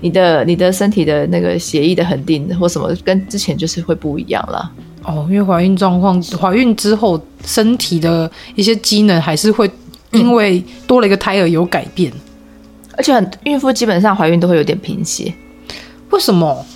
[0.02, 4.70] 你的你的身体的那个血液的恒定或什么，跟之前就是会不一样了。
[5.04, 9.70] 哦，因为怀孕状况，怀孕之后身体的一些机能还是会
[10.10, 12.20] 因为多了一个胎儿有改变，嗯、
[12.98, 15.32] 而且很孕妇基本上怀孕都会有点贫血。
[16.10, 16.66] 为什么？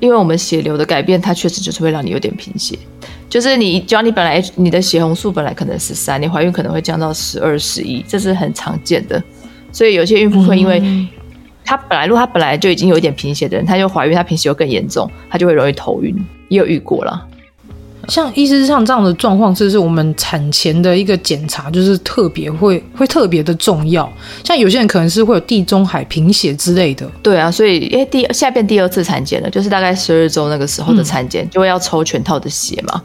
[0.00, 2.78] 因为我们血流的改变，它确实就是会让你有点贫血。
[3.28, 9.22] 就是你，只要你本来你的血红素本来可能十三，你怀孕可能会降到十二、十一，这是很常见的。
[9.72, 11.08] 所以有些孕妇会因为、嗯
[11.68, 16.16] 她本来，如果她本来就已经有一点贫血的人，她就怀孕，她贫血又更严重，她就会容易头晕。
[16.48, 17.26] 也有遇过了。
[18.08, 24.10] 像意思像这样的状况，是不是我们产前的一个检查，就是特别会会特别的重要。
[24.42, 27.06] 像有些人可能是会有地中海贫血之类的。
[27.22, 33.02] 对啊，所以因为第现在变第二次产检了，就是大概十二周那个时候的产检，嗯、就会要抽全套的血嘛。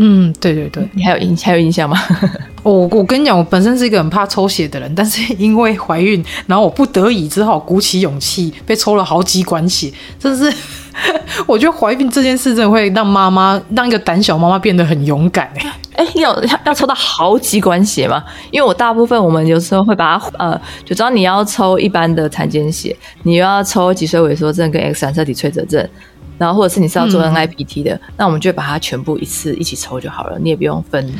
[0.00, 1.98] 嗯，对对对，你还有印还有印象吗？
[2.62, 9.92] 我、哦、我跟你讲，我本身是一个很怕抽血的人，但是因为怀孕，然后我不得已只好鼓起勇气被抽了好几管血。
[10.18, 10.52] 真是，
[11.46, 18.22] 我觉得怀孕这件事真的会让妈妈让一个胆小妈妈变得很勇敢哎哎，要要要抽到好几管血吗？
[18.52, 25.88] 因为我大部分我们有时候会把它呃，就知道你要抽一般的产检血，你又要抽脊髓萎缩症跟 X 染色体脆折症。
[26.38, 31.12] 然后，或者是你是要做 NIPT 的，嗯、那我们就把它全部一次一起抽就好了，你也不用分。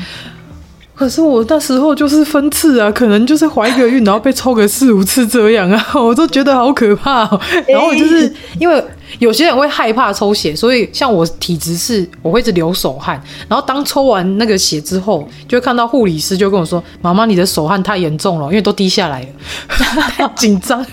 [0.94, 7.40] 可是我那时候就是分次啊，可能就是怀一个孕，然后被抽个四五次这样啊， 我都觉得好可怕、喔。
[7.68, 8.85] 然后就是因为
[9.20, 13.22] 有些人会害怕抽血，所以像我体质是，我会一直流手汗。
[13.48, 19.28] 然后当抽完那个血之后，就会看到护理师就跟我说：“妈妈，你的手汗太严重了，因为都滴下来了，
[19.68, 20.85] 太 紧张，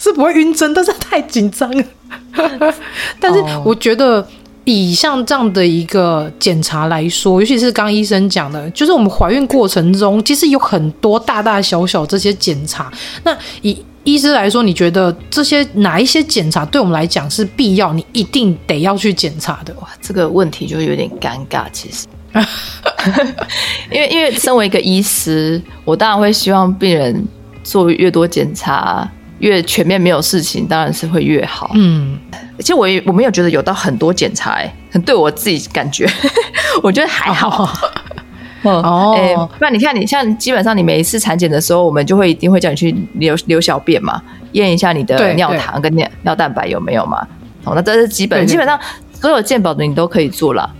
[0.00, 1.84] 是不会晕针，但是太紧张了。”
[3.20, 4.26] 但是我觉得，
[4.64, 12.90] 以像这样的一个检查来说，尤其是刚医生讲的，就是我们怀孕过程中，其实有很多大大小小这些检查。
[13.22, 17.92] 那以医师来说，你觉得这些哪一些检查对我们来讲是必要？
[17.92, 19.74] 你一定得要去检查的？
[19.80, 21.64] 哇，这个问题就有点尴尬。
[21.72, 22.06] 其实，
[23.90, 27.26] 因为因为身为一个医师，我当然会希望病人
[27.62, 29.10] 做越多检查。
[29.44, 31.70] 越全面没有事情，当然是会越好。
[31.74, 32.18] 嗯，
[32.58, 34.58] 其实我也我没有觉得有到很多检查，
[35.04, 36.08] 对我自己感觉，
[36.82, 37.70] 我觉得还好。
[38.62, 47.18] 哦， 那你看，你像基本上你每一次产检的时候，我们就会一定会叫你去留留小便嘛，验一下你的尿糖跟尿尿蛋白有没有嘛。
[47.64, 48.80] 哦，那这是基本，基本上
[49.12, 50.74] 所有健保的你都可以做了。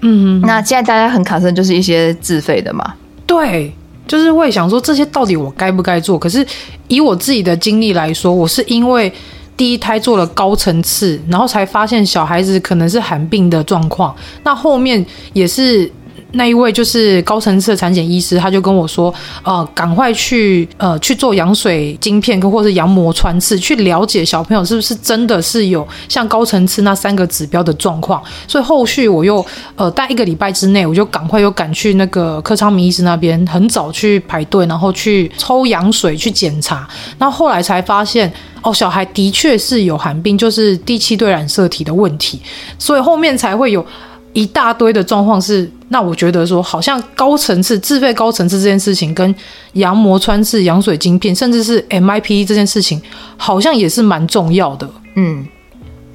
[0.00, 2.94] 嗯，那现在大家很卡身就是一些自费的嘛。
[3.24, 3.72] 对，
[4.12, 6.18] 就是会想说这些到底我该不该做？
[6.18, 6.46] 可是
[6.88, 9.10] 以我自己的经历来说，我是因为
[9.56, 14.14] 第一胎做了高层次，然后才发现小孩子可能是寒病的状况。
[14.44, 15.90] 那后面也是。
[16.32, 28.22] 那一位就是高层次的产检医师，他就跟我说，呃，赶快去呃去做羊水晶片，或者是羊膜穿刺，去了解小朋友是不是真的是有像高层次那三个指标的状况。
[28.48, 29.44] 所以后续我又
[29.76, 36.88] 呃在一个礼拜之内，我就赶快又赶去那个柯昌明医师那边，很早去排队，然后去抽羊水去检查。
[37.18, 42.40] 然后后来才发现，哦，小孩的确是有寒病，就是第七对染色体的问题，
[42.78, 43.84] 所以后面才会有。
[44.32, 49.34] 一大堆的状况是，那我觉得说，好像高层次自费高层次这件事情，跟
[49.74, 53.00] 羊膜穿刺、羊水晶片，甚至是 MIP 这件事情，
[53.36, 54.88] 好像也是蛮重要的。
[55.16, 55.46] 嗯，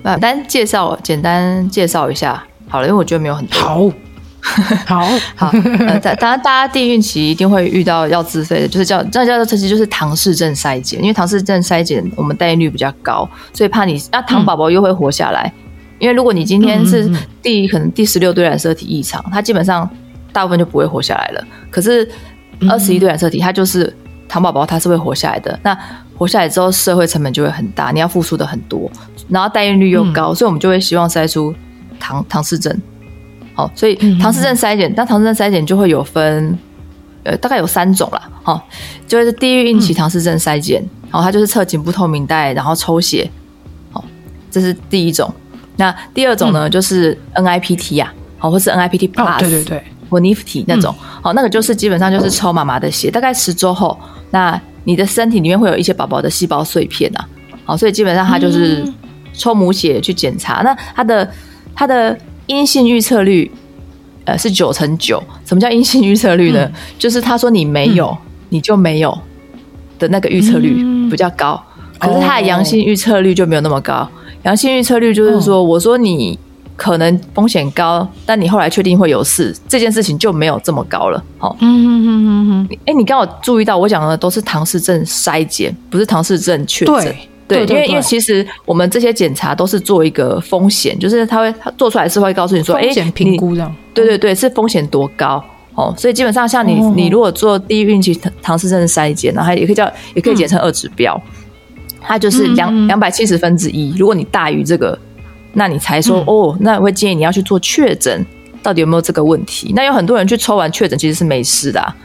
[0.04, 3.60] 简单介绍，简单介绍一下好了，因为我觉得没有很多。
[3.60, 3.88] 好，
[4.88, 5.52] 好，好。
[5.88, 15.54] 呃，当然，大家第一孕期一定会遇到要自费的，就是叫这叫做其实就是唐氏症筛检，因为唐氏症筛检我们代孕率比较高，所以怕你那唐宝宝又会活下来。
[15.56, 15.67] 嗯
[16.00, 19.90] 因为如果你今天是第可能第十六对染色体异常，它基本上
[20.32, 21.44] 大部分就不会活下来了。
[21.70, 22.08] 可是
[22.70, 23.92] 二十一对染色体，它就是
[24.28, 25.60] 糖宝宝，它是会活下来的。
[25.64, 25.78] 那
[26.18, 28.90] 活下来之后，社会成本就会很大，你要付出的很多，
[29.30, 31.54] 然后代孕率又高，所以我们就会希望筛出
[32.00, 32.76] 唐唐氏症。
[33.54, 36.58] 好，所以唐氏症筛检，那唐氏症筛检就会有分，
[37.24, 38.30] 呃，大概有三种啦。
[38.44, 38.68] 好，
[39.08, 40.80] 就是第一孕期唐氏症筛检，
[41.12, 43.30] 然后它就是测颈部透明带，然后抽血。
[43.92, 44.04] 好，
[44.52, 45.34] 这是第一种。
[45.78, 53.98] 那第二种呢，嗯、就是 NIPT 呀，好，或是 NIPT Plus，、哦、对对对，或 NIPT 那种，好、嗯，那个就是基本上就是抽妈妈的血，大概十周后，
[54.32, 57.20] 那你的身体里面会有一些宝宝的细胞碎片呐，
[57.64, 58.84] 好，所以基本上它就是
[59.34, 61.32] 抽母血去检查，嗯、那它的
[61.76, 63.52] 它的阴性预测率，
[64.26, 65.24] 呃，是九成九。
[65.46, 66.66] 什么叫阴性预测率呢？
[66.66, 68.18] 嗯、 就是他说你没有，嗯、
[68.50, 69.16] 你就没有
[70.00, 74.10] 的那个预测率比较高，嗯、可是它的阳性预测率就没有那么高。
[74.48, 76.40] 阳性预测率就是说，我说你
[76.78, 81.22] 可能风险高，但你后来确定会有事，这件事情就没有这么高了。
[81.38, 82.78] 好，嗯嗯嗯嗯嗯。
[82.86, 87.14] 哎，你刚好注意到我讲的都是唐氏症筛检，不是唐氏症确诊。
[87.46, 93.76] 对，对，因为因为其实我们这些检查都是做一个风险，就是他会他做出来是会告诉你说，哎，风险评估这样。
[93.94, 95.44] 对对对，是风险多高？
[95.76, 101.22] 哦，所以基本上像你你如果做第一孕期唐唐氏症筛检，然后也可以叫也可以简称二指标。
[102.02, 104.98] 它就是两两百七十分之一，如果你大于这个，
[105.54, 108.26] 那你才说、嗯、哦，那我会建议你要去做确诊，
[108.62, 109.74] 到底有没有这个问题？
[109.76, 111.96] 那有很多人去抽完确诊其实是没事的、啊，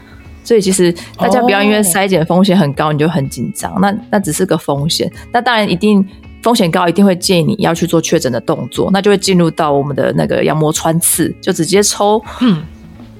[0.43, 5.11] 所以其实大家不要因为筛检风险很高你就很紧张，哦、那那只是个风险。
[5.31, 6.03] 那当然一定
[6.41, 12.63] 风险高，一定会建议你要去做确诊的动作，那就会进入到我们的那个羊膜穿刺，就直接抽嗯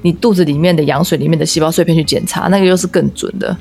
[0.01, 3.55] 你肚子里面的羊水里面的细胞碎片去检查，那个又是更准的。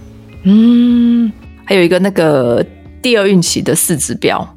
[0.45, 1.31] 嗯，
[1.65, 2.65] 还有一个那个。
[3.03, 4.57] 第二孕期的四指标。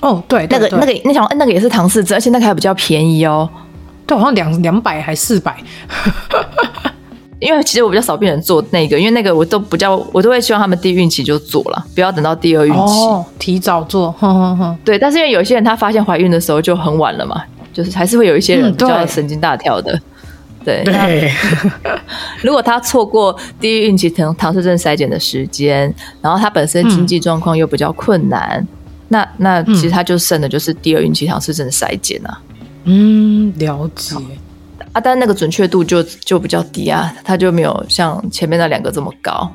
[0.00, 3.48] 哦，对，对，对，那个那个那想那个也是唐氏症，而且那个还比较便宜哦，
[4.04, 5.56] 对，好像两两百还四百，
[7.38, 17.40] 因为其实我比较少病人做那个，因为那个我都不叫，我都会希望他们第一孕期就做了，不要等到第二孕期，哦，提早做， 哼哼哼，对，但是因为有些人她发现怀孕的时候就很晚了嘛，
[17.72, 19.92] 就是还是会有一些人比较神经大条的。
[19.92, 20.02] 嗯
[20.64, 21.32] 对，对
[22.42, 28.68] 如果他错过第一孕期唐唐氏症筛检的时间，然后他本身经济状况又比较困难，嗯、
[29.08, 32.40] 那那其实他就剩的就是第二孕期唐氏症筛检啊。
[32.84, 34.16] 嗯，了解。
[34.92, 39.50] 啊，但那个准确度就就比较低啊，他就没有像前面那两个这么高。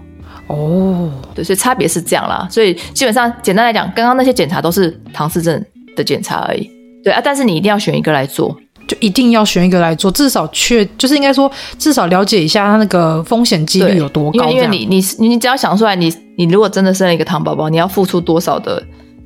[0.47, 2.47] 哦，对，所以差别是这样啦。
[2.49, 5.63] 所以基本上简单来讲，刚刚那些检查都是唐氏症
[5.95, 6.71] 的检查而已。
[7.03, 8.57] 对啊，但是你一定要选一个来做。
[8.87, 14.39] 就一定要选一个来做，至少确就是应该说，至少了解一下他那个风险几率有多高。
[14.39, 18.81] 因为因为你你你只要想出来，你你如果真的生了一个糖宝宝，你要付出多少的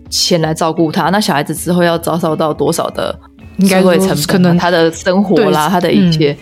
[0.10, 1.12] 钱来照顾他？
[1.12, 3.16] 那小孩子之后要遭受到多少的
[3.68, 4.26] 社会成本？
[4.26, 6.36] 可能他的生活啦，他的一些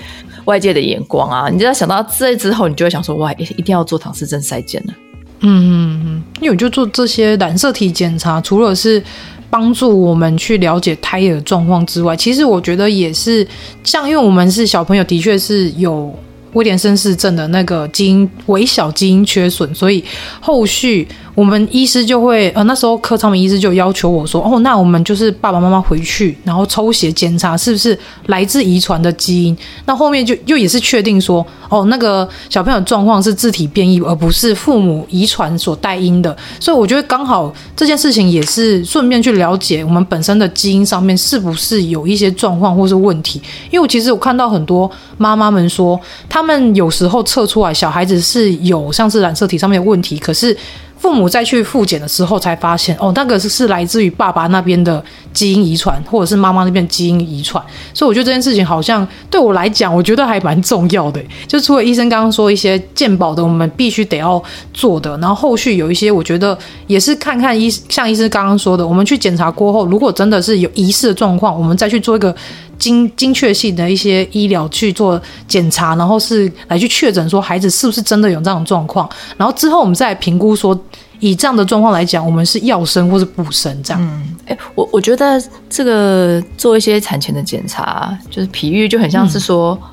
[0.46, 4.94] 外界的眼光啊，嗯、你只要想到这之后，你就会想说，哇，一定要做唐氏症筛检了。
[5.42, 9.04] 嗯嗯嗯，因为我就做这些染色体检查，除了是。
[9.50, 13.48] 帮助我们去了解胎儿状况之外，其实我觉得也是
[13.84, 16.14] 像，因为我们是小朋友，的确是有
[16.54, 20.04] 威廉森氏症的那个基因微小基因缺损，所以
[20.40, 21.08] 后续
[21.40, 29.58] 我们医师就会呃那时候柯昌明医师就要求我说，哦，那我们就是爸爸妈妈回去，然后抽血检查是不是来自遗传的基因。
[29.86, 36.36] 那后面就又也是确定说，哦，那个小朋友状况是自体变异，而不是父母遗传所带因的。
[36.60, 43.42] 所以我觉得刚好这件事情也是顺便去了解我们本身的基因上面是不是有一些状况或是问题。
[43.72, 50.58] 因为我其实我看到很多妈妈们说，他们有时候测出来小孩子是有像是染色体上面的问题，可是。
[51.00, 57.64] 父母再去复检的时候，才发现哦，那个是是来自于爸爸那边的基因遗传，或者是妈妈那边基因遗传。
[57.94, 61.20] 所以我觉得这件事情好像对我来讲，我觉得还蛮重要的。
[61.48, 64.42] 就除了医生刚刚说一些健保的，我们必须得要
[64.74, 72.36] 做的，然后后续有一些，我觉得也是看看医，像医生刚刚说的，我们去检查过后，如果真的是有疑似的状况，我们再去做一个。
[72.80, 79.08] 精精确性的一些医疗去做检查，然后是来去确诊说孩子是不是真的有这样的状况，
[79.38, 80.80] 然后之后我们再来评估说，
[81.20, 84.02] 以这样的状况来讲，我们是要生或是不生这样。
[84.02, 89.90] 嗯，哎，我我觉得这个做一些产前的检查，就是比喻就很像是说，嗯、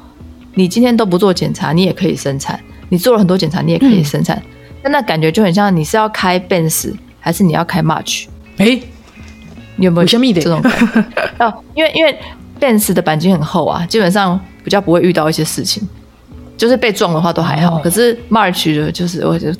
[0.54, 2.56] 你今天都不做检查，你也可以生产；
[2.88, 4.40] 你做了很多检查，你也可以生产。
[4.82, 8.26] 但、嗯、那感觉就很像你是要开 Benz 还是你要开 March？
[8.58, 8.80] 哎，
[9.74, 11.04] 你有没有这种感觉？
[11.44, 12.16] 哦，因为因为。
[12.60, 15.86] Benz 的钣金很厚啊，基本上比较不会遇到一些事情，
[16.56, 17.74] 就是被撞的话都还好。
[17.74, 17.82] Oh.
[17.82, 19.56] 可是 March 的，就是我觉得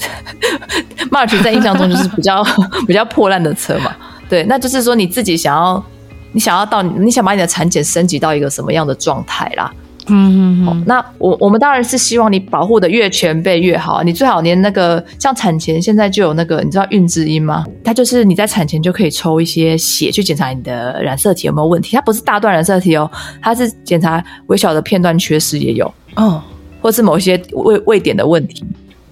[1.10, 2.44] March 在印象中就是比较
[2.86, 3.94] 比较破烂的车嘛。
[4.28, 5.84] 对，那就是说你自己想要，
[6.32, 9.72] 你想要到，你想把你的产检升级到一个什么样的状态啦？
[10.08, 14.02] 嗯嗯嗯，那我我们当然是希望你保护的越全备越好。
[14.02, 17.64] 你最好连那个像产前现在就有那个，你知道孕知音吗？
[17.82, 21.96] 它就是你在产前就可以抽一些血去检查你的染色体有没有问题。
[21.96, 23.10] 它不是大段染色体哦，
[23.42, 26.40] 它是检查微小的片段缺失也有哦，
[26.80, 28.64] 或是某一些位位点的问题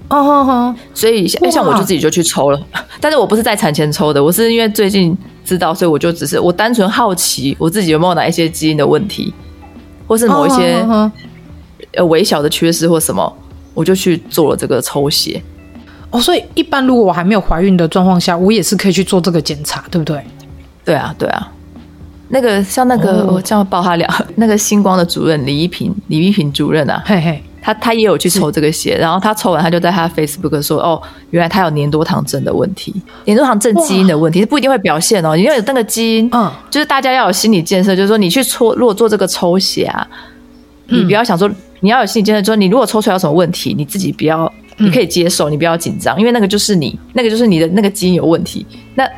[0.09, 0.77] 哦哦哦。
[0.95, 2.67] 所以像像我就自己就去抽了，
[3.01, 9.35] 但是我不是在产前抽的，我是因为最近知道，所以我就只是我单纯好奇我自己有没有哪一些基因的问题。
[10.07, 10.85] 或是某一些
[11.95, 13.37] 呃微小的缺失或什么，
[13.73, 15.43] 我就去做了这个抽血。
[16.11, 20.23] 哦，所以一般如果我还没有怀孕的状况下，我也是可以去做这个检查，对不对？
[20.85, 21.51] 对啊，对啊。
[22.29, 31.01] 那个像那个我这样报他俩，那个星光的主任李一平，李一平主任啊，嘿嘿，他他也有去抽这个血，然后他抽完他就在他 Facebook 说，哦，
[31.31, 32.95] 原来他有黏多糖症的问题，
[33.25, 40.07] 黏多糖症基因的问题，不一定会表现哦，因为有那个基因，嗯，就是大家要有心理建设，就是说你去抽，如果做这个抽血啊，
[40.89, 41.51] 你不要想说
[41.81, 49.09] 你要有心理建设，说你如果抽出来有什么问题，你自己不要，你可以接受，你不要紧张，因为那个就是你，那个就是你的那个基因有问题，那。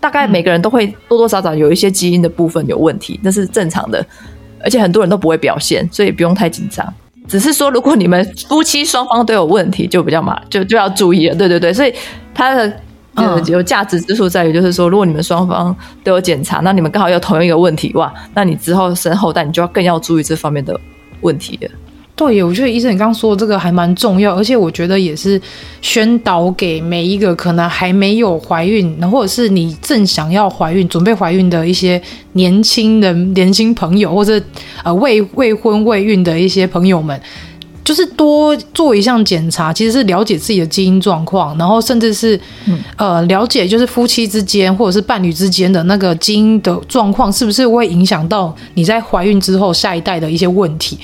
[0.00, 4.04] 大概每个人都会多多少少有一些基因的部分有问题，那是正常的，
[4.62, 6.86] 而且很多人都不会表现，所以不用太紧张。
[7.28, 11.34] 只是说，如果你们夫妻双方都有问题，就比较麻，就就要注意了。
[11.34, 11.94] 对对对，所以
[12.34, 12.72] 它的
[13.46, 20.78] 有价值之处在于，就是说，如果你们双方都有检查，那你们刚好有同一个问题哇，那你之后生后代，你就要更要注意这方面的
[21.20, 21.70] 问题了。
[22.18, 25.40] 对，我觉得医生你刚刚说的这个还蛮重要，而且我觉得也是
[25.80, 32.02] 宣导给每一个可能还没有怀孕，或者是你正想要怀孕、准备怀孕的一些
[32.32, 34.42] 年轻人、年轻朋友，或者
[34.82, 37.20] 呃未未婚未孕的一些朋友们，
[37.84, 42.38] 就是多做一项检查，其实是了解自己的基因状况，然后甚至是
[42.96, 50.98] 呃了解就是夫妻之间或者是伴侣之间的那个基因的状况，是不是会影响到你在怀孕之后下一代的一些问题。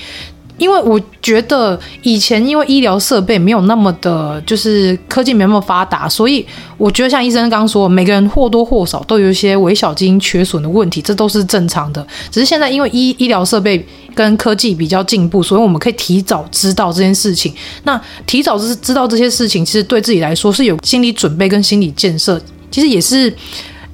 [0.57, 6.45] 因为我觉得以前因为医疗设备没有那么的，就是科技没那么发达，所以
[6.77, 12.05] 我觉得像医生刚刚说，每个人或多或少都有一些微小基因缺损的问题，这都是正常的。
[12.31, 17.53] 只是现在因为医医疗设备跟科技比较进步，所以我们可以提早知道这件事情。
[17.83, 22.41] 那提早知知道这些事情，其实对自己来说是有心理准备跟心理建设，
[22.71, 23.33] 其实也是。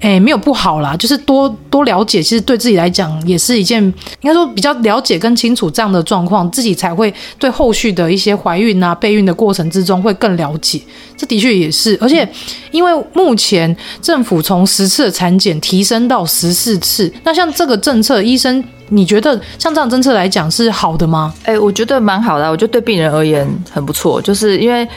[0.02, 3.82] 哎，没有不好啦，就是多多了解，其实对自己来讲也是一件，
[4.22, 10.82] 应该说比较了解跟清楚这样的状况，自己才会对后续的一些怀孕啊、备孕的过程之中会更了解。
[11.16, 12.28] 这的确也是，而且
[12.72, 21.32] 因为目前政府从十次的产检提升到十四次，那像这个政策，医生你觉得像这样政策来讲是好的吗？
[21.44, 24.88] 哎，我觉得蛮好的，我觉得对病人而言很不错，就是因为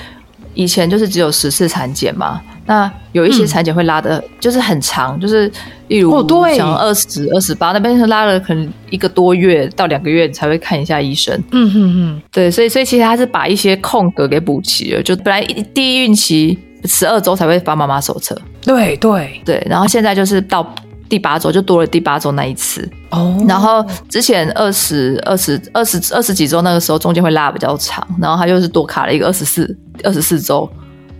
[0.55, 2.41] 以前就是只有十次产检嘛。
[2.67, 5.51] 那有一些产检会拉的，就是很长，嗯、就是
[5.89, 6.11] 例如
[6.57, 11.39] 像二十二十八那边是拉了可能一个多月到两个月才会看一下医生。
[11.53, 15.45] 嗯哼哼，对，所以所以其实他是把一些空格给补齐了，就本来
[15.75, 19.43] 第一孕期十二周才会发妈妈手册，对对。
[19.45, 20.67] 对，然后现在就是到
[21.07, 22.89] 第八周就多了第八周那一次。
[23.11, 30.67] 哦，然后之前二十二十二十二十几周那个时候中间会拉比较长，然后他就是多卡了一个二十四二十四周。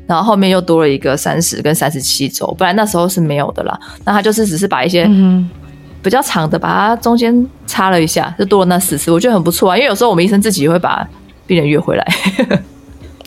[0.07, 3.79] 然后后面又多了一个三十跟三十七周，不然那时候是没有的啦。
[4.05, 5.09] 那他就是只是把一些
[6.03, 9.77] 比较长的，把它中间插了一下，就多了那四次，我觉得很不错啊。
[9.77, 11.09] 因为有时候我们医生自己会把
[11.47, 12.07] 病人约回来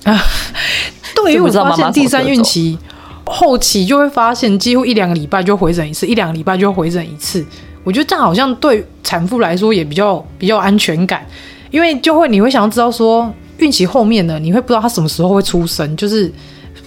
[0.03, 0.21] 啊。
[1.15, 2.77] 对，因为我发现第三孕期
[3.25, 7.43] 后期就会发现，几乎一两个礼拜就回诊一次，一两个礼拜就回诊一次。
[7.83, 11.25] 我觉得这样好像对产妇来说也比较比较安全感，
[11.71, 16.31] 因为就会你会想要知道说孕期后面呢，你会不知道她什么时候会出生，就是。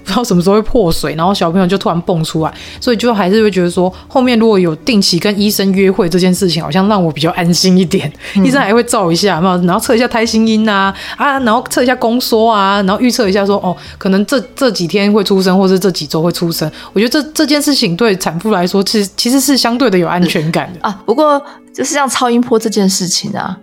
[0.04, 8.10] 不知道什么时候会破水，然后小朋友就突然蹦出来，所以就还是会觉得说，后面如果有定期跟医生约会这件事情，好像让我比较安心一点。
[8.36, 16.70] 嗯、医生还会照一下，然后测一下胎心音啊啊，然后测一下宫缩啊，然后预测一下说，哦，可能这这几天会出生，或是这几周会出生。
[16.92, 21.00] 我觉得这这件事情对产妇来说，其实其实是相对的有安全感的啊。
[21.04, 21.40] 不过
[21.72, 23.56] 就是像超音波这件事情啊，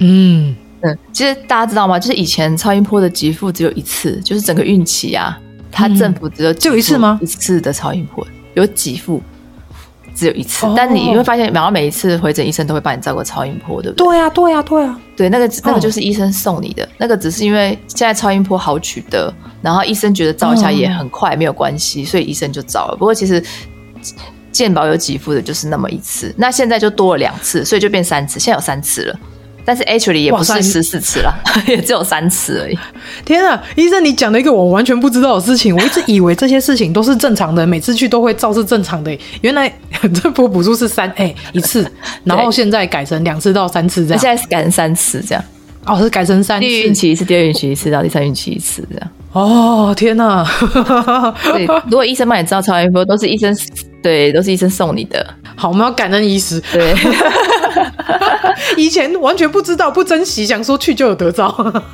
[0.00, 1.98] 嗯嗯，其实大家知道吗？
[1.98, 5.38] 就是以前超音波的给付只有一次，就是整个孕期啊。
[5.74, 7.18] 他政府只有就一次吗？
[7.20, 9.20] 一次的超音波有几副，
[10.14, 10.66] 只有一次。
[10.76, 14.06] 但你会发现，然后每一次回诊，医生都会帮你照个超音波，对不对？
[14.06, 14.98] 对呀，对呀，对呀。
[15.16, 22.96] 对，那个那个就是医生送你的，那个只是因为现在超音波好取得，然后医生觉得照一下也很快，没有关系，所以医生就照了。
[22.96, 23.42] 不过其实
[24.52, 29.18] 健保有几副的就是那么一次，那现在就多了两次，所以就变三次，现在有三次了。
[29.64, 31.34] 但是 actually 也不是十四次了，
[31.66, 32.78] 也只有三次而已。
[33.24, 35.74] 天啊，医生，你讲了一个我完全不知道的事情。
[35.74, 39.16] 我一直以为这些事情都是正常的，每次去都会照是正常的。
[39.40, 39.72] 原来
[40.22, 41.90] 这波补助是三 哎一次，
[42.24, 44.20] 然后现在改成两次到三次这样。
[44.20, 45.44] 现在是改成三次这样。
[45.86, 46.66] 哦，是改成三次。
[46.66, 49.10] 第一孕期一次，第二孕期一次，到第三孕期一次这样。
[49.34, 50.46] 哦，天哪！
[51.52, 53.54] 对， 如果医生帮你照超音波，都是医生
[54.00, 55.26] 对，都是医生送你的。
[55.56, 56.62] 好，我们要感恩医师。
[56.72, 56.94] 对。
[58.76, 61.52] 以前完全不知道，不珍惜，想说去就有得照。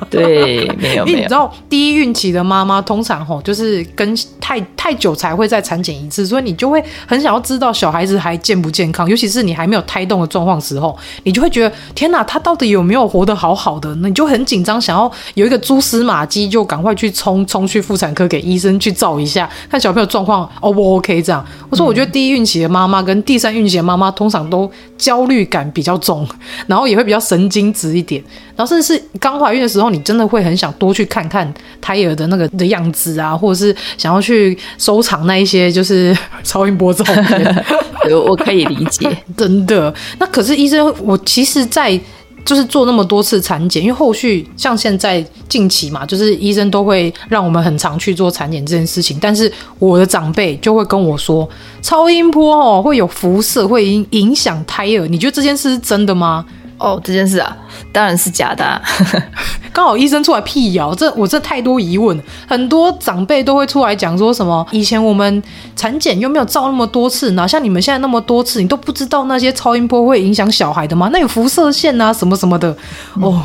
[0.09, 1.05] 对，没有。
[1.05, 13.93] 因为你知道，第一孕期的妈妈通常吼，就是跟太太久才会再产检一次，所以你就会很想要知道小孩子还健不健康，尤其是你还没有胎动的状况时候，你就会觉得天哪，他到底有没有活得好好的？
[13.95, 21.45] 那你就很紧张，想要有一个蛛丝马迹，就赶快去冲冲去妇产科给医生去照一下，看小朋友状况 O 不 OK 这样。
[21.69, 26.27] 我说，我觉得第一孕期的妈妈跟第三孕期的妈妈通常都焦虑感比较重。
[26.67, 28.23] 然后也会比较神经质一点，
[28.55, 37.65] 然后甚至是刚怀孕的时候，你真的会很想多去看看胎儿的那个的样子啊，或者是想要去收藏那一些就是 超音波照片，
[38.25, 39.93] 我可以理解， 真的。
[40.19, 41.99] 那可是医生，我其实，在
[42.43, 51.47] 就是做那么多次产检，因为后续像现在近期嘛，就是医生都会让我们很常去做产检这件事情，但是我的长辈就会跟我说，
[51.81, 56.45] 超音波哦会有辐射，会影影响胎儿，你觉得这件事是真的吗？
[56.81, 57.55] 哦，这件事啊，
[57.93, 58.81] 当然是假的啊。
[59.71, 65.41] 刚好医生出来辟谣，这我这太多疑问，很多长辈都会出来讲说什么，以前我们
[65.75, 71.09] 产检又没有照那么多次，哪像你们现在那么多次，你都不知道那些超音波会影响小孩的吗？
[71.13, 72.75] 那有辐射线啊，什么什么的。
[73.21, 73.41] 哦，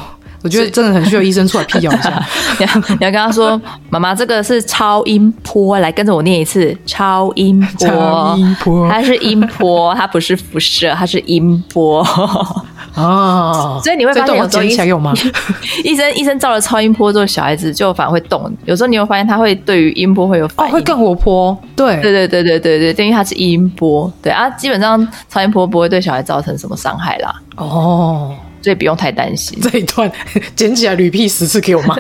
[0.47, 2.25] 我觉得真的很需要医生出来辟谣一下。
[2.61, 12.07] 你要你要跟他说，妈妈，这个是超音波，来跟着我念一次，超音波，超音波，它是音波，它不是辐射，它是音波。
[12.95, 15.13] 哦，所以你会发现有时候医生有吗？
[15.85, 18.51] 医生医生照了超音波之后，小孩子就反而会动。
[18.65, 21.59] 有时候你会发现他会对于音波会有反应，哦，会更活泼。
[21.75, 24.11] 对对对对对对对，因为它是音波。
[24.23, 27.35] 对啊，基本上超音波不会对小孩造成什么伤害啦。
[27.57, 28.35] 哦，
[28.67, 29.57] 所以不用太担心。
[29.61, 30.11] 这一段
[30.57, 31.97] 剪起来，捋屁十次给我妈。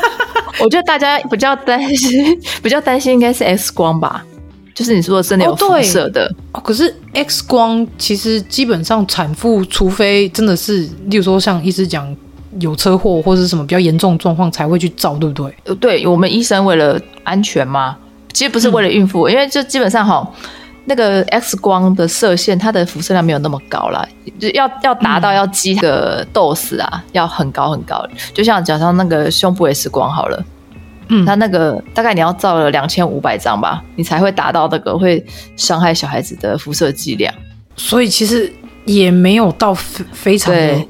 [0.58, 4.24] 我觉得大家比较担心，比较担心应该是 X 光吧。
[4.74, 6.34] 就是你说的真的有辐射的。
[6.52, 12.16] 哦，可是 X 光其实基本上产妇，除非真的是，例如说像医师讲
[12.60, 15.54] 有车祸或者是什么比较严重状况才会去照，对不对？
[15.64, 17.94] 呃，对，我们医生为了安全嘛，
[18.32, 20.26] 其实不是为了孕妇，嗯、因为就基本上哈，
[20.86, 24.06] 那个 X 光的射线它的辐射量没有那么高啦，
[24.38, 30.44] 就要要达到要击个 dose 啊，嗯、要很高很高，就像假设那个胸部 X 光好了。
[31.08, 35.24] 嗯，它那个大概你要照了两千五百张吧，你才会达到那个会
[35.56, 37.32] 伤害小孩子的辐射剂量。
[37.76, 38.52] 所以其实
[38.84, 40.88] 也没有到非非常对，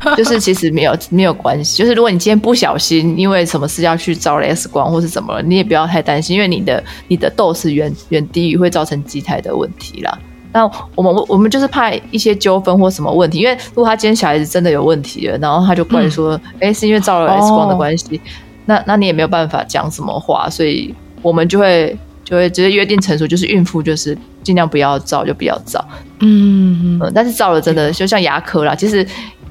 [0.16, 1.78] 就是其实没有没有关系。
[1.78, 10.18] 就是如果你今天不小心因为什么事要去照了 X 光或是怎么了，你也不要太担心，因为你的你的 dose 是远远低于会造成畸胎的问题啦。
[10.52, 18.16] 那我们我们就是怕一些纠纷或什么问题，因为如果他今天小孩子真的有问题了，然后他就怪说，哎、嗯，是因为照了 X 光的关系。
[18.16, 18.20] 哦
[18.68, 25.82] 那那你也没有办法讲什么话，所以我们就会就会直接约定成熟，就是孕妇就是尽量不要照就不要照，
[26.20, 29.06] 嗯嗯，但是照了真的就像牙科啦，其实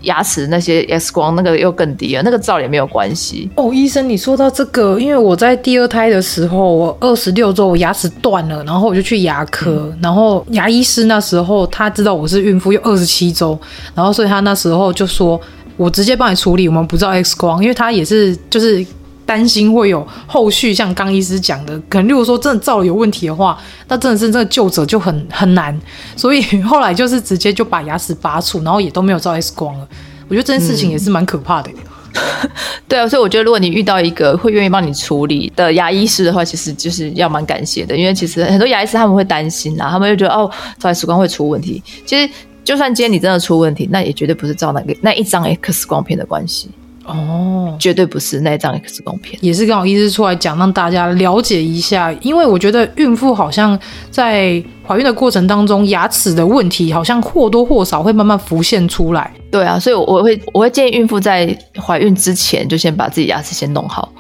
[0.08, 3.50] 牙齿那些 X 光那个又更低了，那个照也没有关系。
[3.56, 13.58] 哦，医生，你说到这个，因为我在第二胎的时候，我二十六周我牙齿断了，然后我就去牙科，嗯、然后牙医师那时候他知道我是孕妇，又二十七周，
[13.94, 15.40] 然后所以他那时候就说，
[15.76, 18.86] 我直接帮你处理，我们不照 X 光，因为他也是就是。
[19.28, 23.60] 担心会有后续，像刚医师讲的，可能如果说真的照了有问题的话，
[23.90, 25.78] 那真的是这个救者就很很难。
[26.16, 29.88] 所以后来就是直接就把牙齿拔除，然后也都没有照 X 光了。
[30.30, 31.70] 我觉得这件事情也是蛮可怕的。
[32.14, 32.50] 嗯、
[32.88, 40.50] 对啊，所以我觉得如果你遇到一个会愿意帮你处理的牙医师的话，其实就是要蛮感谢的，因为其实很多牙医师他们会担心啊，他们就觉得哦，
[40.80, 41.84] 照 X 光会出问题。
[42.06, 42.28] 其实
[42.64, 46.70] 就算今天你真的出问题，那也绝对不是照那个那一张 X 光片的关系。
[47.08, 52.12] 哦，绝对不是那一张 X 光片，也是刚好医师出来讲，让大家了解一下。
[52.22, 53.80] 因为我觉得孕妇好像
[54.12, 59.34] 在怀孕的过程当中，牙齿的问题好像或多或少会慢慢浮现出来。
[59.50, 64.12] 对啊，所以我会我会建议孕妇在怀孕之前就先把自己牙齿先弄好。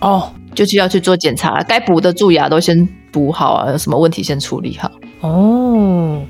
[0.00, 4.90] 哦，就是要去做检查，该补的蛀牙都先补好啊，有什么问题先处理好。
[5.20, 6.20] 哦。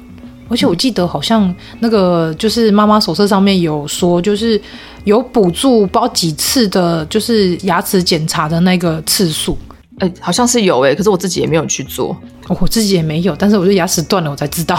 [0.49, 4.61] 而且我记得好像那个就是妈妈手册上面有说，就是
[5.05, 9.59] 有补助包几次的，就是牙齿检查的那个次数。
[10.01, 12.17] 哎、欸，好像是有哎、欸，可是我自己也没有去做。
[12.49, 14.75] 哦，我自己也没有，但是我就牙齿断了，我才知道。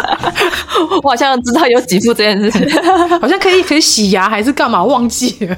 [1.02, 2.66] 我好像知道有几副这件事情，
[3.20, 5.56] 好像可以可以洗牙还是干嘛，忘记了。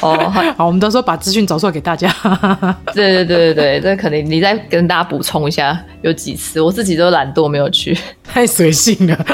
[0.00, 0.16] 哦，
[0.56, 2.12] 好，我们到时候把资讯找出来给大家。
[2.92, 9.26] 对对对对对，这可能你再跟大家补充一下，有几次我自己都懒惰没有去，太随性了，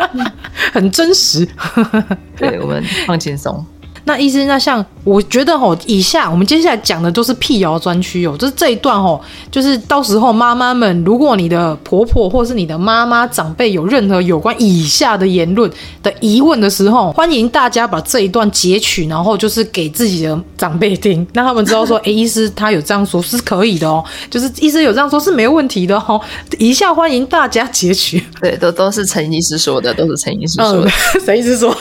[0.72, 1.48] 很真实。
[2.36, 3.64] 对，我们放轻松。
[4.08, 15.70] 那医生，那像我觉得吼，以下我们接下来讲的都是辟谣专区哦，就是这一段吼，就是到时候妈妈们，如果你的婆婆或是你的妈妈长辈有任何有关以下的言论
[16.02, 26.18] 的疑问的时候，欢迎大家把这一段截取，然后就是给自己的长辈听，让他们知道说，哎、欸，医师他有这样说，是可以的哦，就是医师有这样说，是没有问题的哦。
[26.58, 30.90] 以下欢迎大家截取，对，都都是陈医师说的，都是陈医师说的，
[31.26, 31.76] 陈、嗯、 医师说。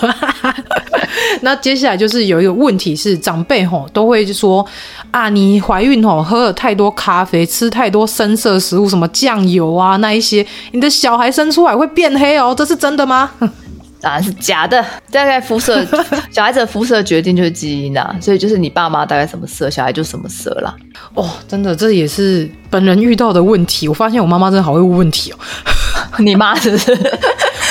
[1.42, 4.66] 那接下来就是有一个问题是，长辈吼都会说
[5.12, 13.32] 啊，你怀孕吼喝了太多咖啡，吃太多深色食物，什么酱油啊那一些，你的小孩生出来会变黑哦，这是真的吗？
[14.00, 14.80] 当然是假的。
[15.12, 15.84] 大概肤色，
[16.30, 20.76] 小孩子的肤色决定就是基因啊，所以就是你爸妈大概什么色，小孩就什么色啦。
[21.16, 23.88] 哦，真的，这也是本人遇到的问题。
[23.88, 25.38] 我发现我妈妈真的好会问问题哦。
[26.20, 26.96] 你妈是不是？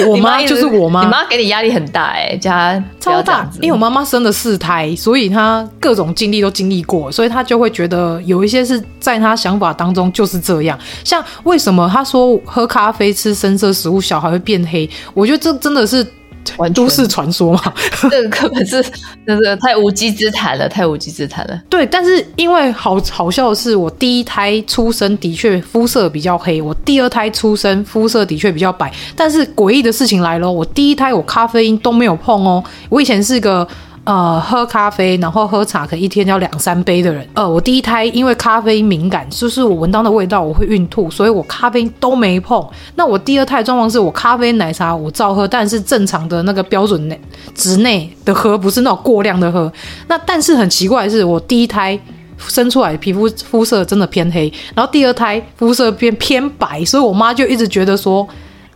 [0.04, 10.78] 我妈就是我妈，你妈给你压力很大哎、欸，家超大，因为我妈妈生了四胎，所以她各种经历都经历过，所以她就会觉得有一些是在她想法当中就是这样。
[11.04, 14.88] 像为什么她说喝咖啡、吃深色食物，小孩会变黑？
[15.14, 16.06] 我觉得这真的是。
[16.74, 17.72] 都市传说嘛，
[18.10, 18.82] 这个根本是
[19.26, 21.62] 真的太无稽之谈了，太无稽之谈了。
[21.68, 28.92] 对，但是因为好好笑的是，我第一胎出生的确肤色比较黑，我第二胎出生肤色的确比较白。
[29.14, 33.66] 但是诡异的事情来了，我第一胎我咖啡因都没有碰哦，我以前是个。
[34.06, 37.28] 呃，喝咖啡，然后喝茶，可以一天要两三杯的人。
[37.34, 42.64] 呃，我第一胎因为咖啡敏感，就是我闻到的味道我会孕吐，所以我咖啡都没碰。
[42.94, 47.20] 那我第二胎状况是我咖啡奶茶我照喝，但是正常的那个标准内
[47.52, 49.72] 值内的喝，不是那种过量的喝。
[50.06, 51.98] 那但是很奇怪的是，我第一胎
[52.38, 58.24] 生出来皮肤肤色真的偏黑，然后第二胎肤色变偏白，所以我妈就一直觉得说，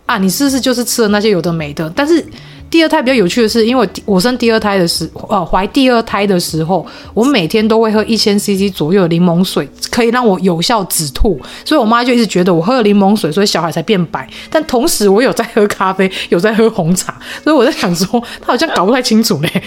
[0.06, 1.88] 啊，你是不是就是吃了那些有的没的？
[1.94, 2.26] 但是。
[2.70, 11.40] 第二胎比较有趣的是，因为我生第二胎的时，呃，怀第二胎的时候，我每天都会喝一千 CC 左右的柠檬水，可以让我有效止吐。
[11.64, 14.28] 所以我妈就一直觉得我喝了柠檬水，所以小孩才变白。
[14.48, 19.62] 但同时我有在喝咖啡，有在喝红茶，所以我在想说，她好像搞不太清楚嘞。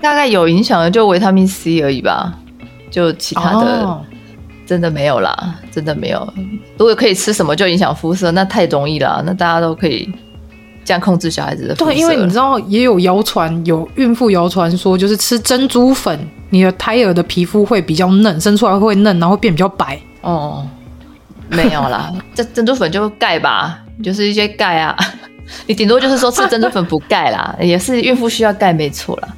[0.00, 2.32] 大概有影响的就维他命 C 而已吧，
[2.90, 4.00] 就其他的
[4.66, 6.26] 真的没有啦，真的没有。
[6.78, 10.10] 如果可以吃什么就影响肤色，那太容易了，那大家都可以。
[10.90, 11.74] 这样控制小孩子的。
[11.76, 16.18] 对，因为你知道也有谣传，有孕妇谣传说，就是吃珍珠粉，
[16.48, 19.96] 你的胎儿的皮肤会比较嫩，生出来会嫩，然后变比较白。
[20.22, 20.66] 哦，
[21.48, 24.96] 没有啦， 这珍珠粉就钙吧，就是一些钙啊。
[25.68, 29.28] 你顶多就是说吃珍珠粉补钙啦，也是孕妇需要钙，没错啦。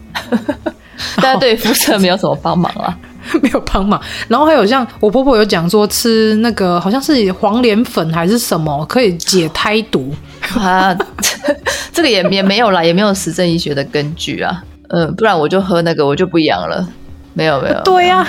[1.21, 2.97] 但是对肤色没有什么帮忙啦。
[3.43, 10.15] 没有帮忙，然后还有像我婆婆有讲说吃那个好像是黄连粉还是什么可以解胎毒。
[10.59, 10.97] 啊，
[11.93, 16.87] 这个也也没有啦，也没有实证医学的根据啊，嗯，不然我就喝那个我就不养了，
[17.33, 18.29] 没有没有， 对呀、啊，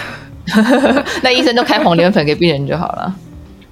[1.24, 3.14] 那医生就开黄连粉给病人就好了。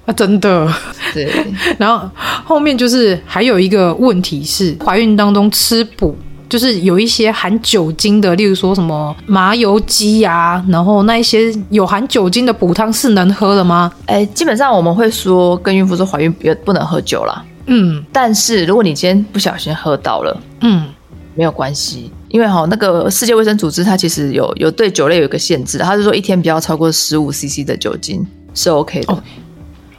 [0.04, 0.68] 啊，真的，
[1.14, 1.32] 对，
[1.78, 2.10] 然后
[2.44, 6.16] 后面就是还有一个问题是怀孕当中吃补。
[6.52, 13.90] 就是有一些含酒精的，例如说什么麻油鸡呀，然后那一些有含酒精的补汤是能喝的吗？
[14.04, 17.42] 哎，基本上我们会说跟孕妇说怀孕别不能喝酒啦。
[17.64, 20.90] 嗯，但是如果你今天不小心喝到了，嗯，
[21.34, 29.14] 没有关系，因为哈那个世界卫生组织它其实有有对酒类有一个限制，它是说一天不要超过十五 CC 的酒精是 OK 的。
[29.14, 29.22] 哦，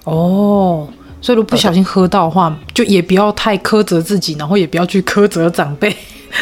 [0.03, 0.87] 哦，
[1.19, 5.95] 所以如果不小心喝到的话，就也不要太苛责自己，然后也不要去苛责长辈。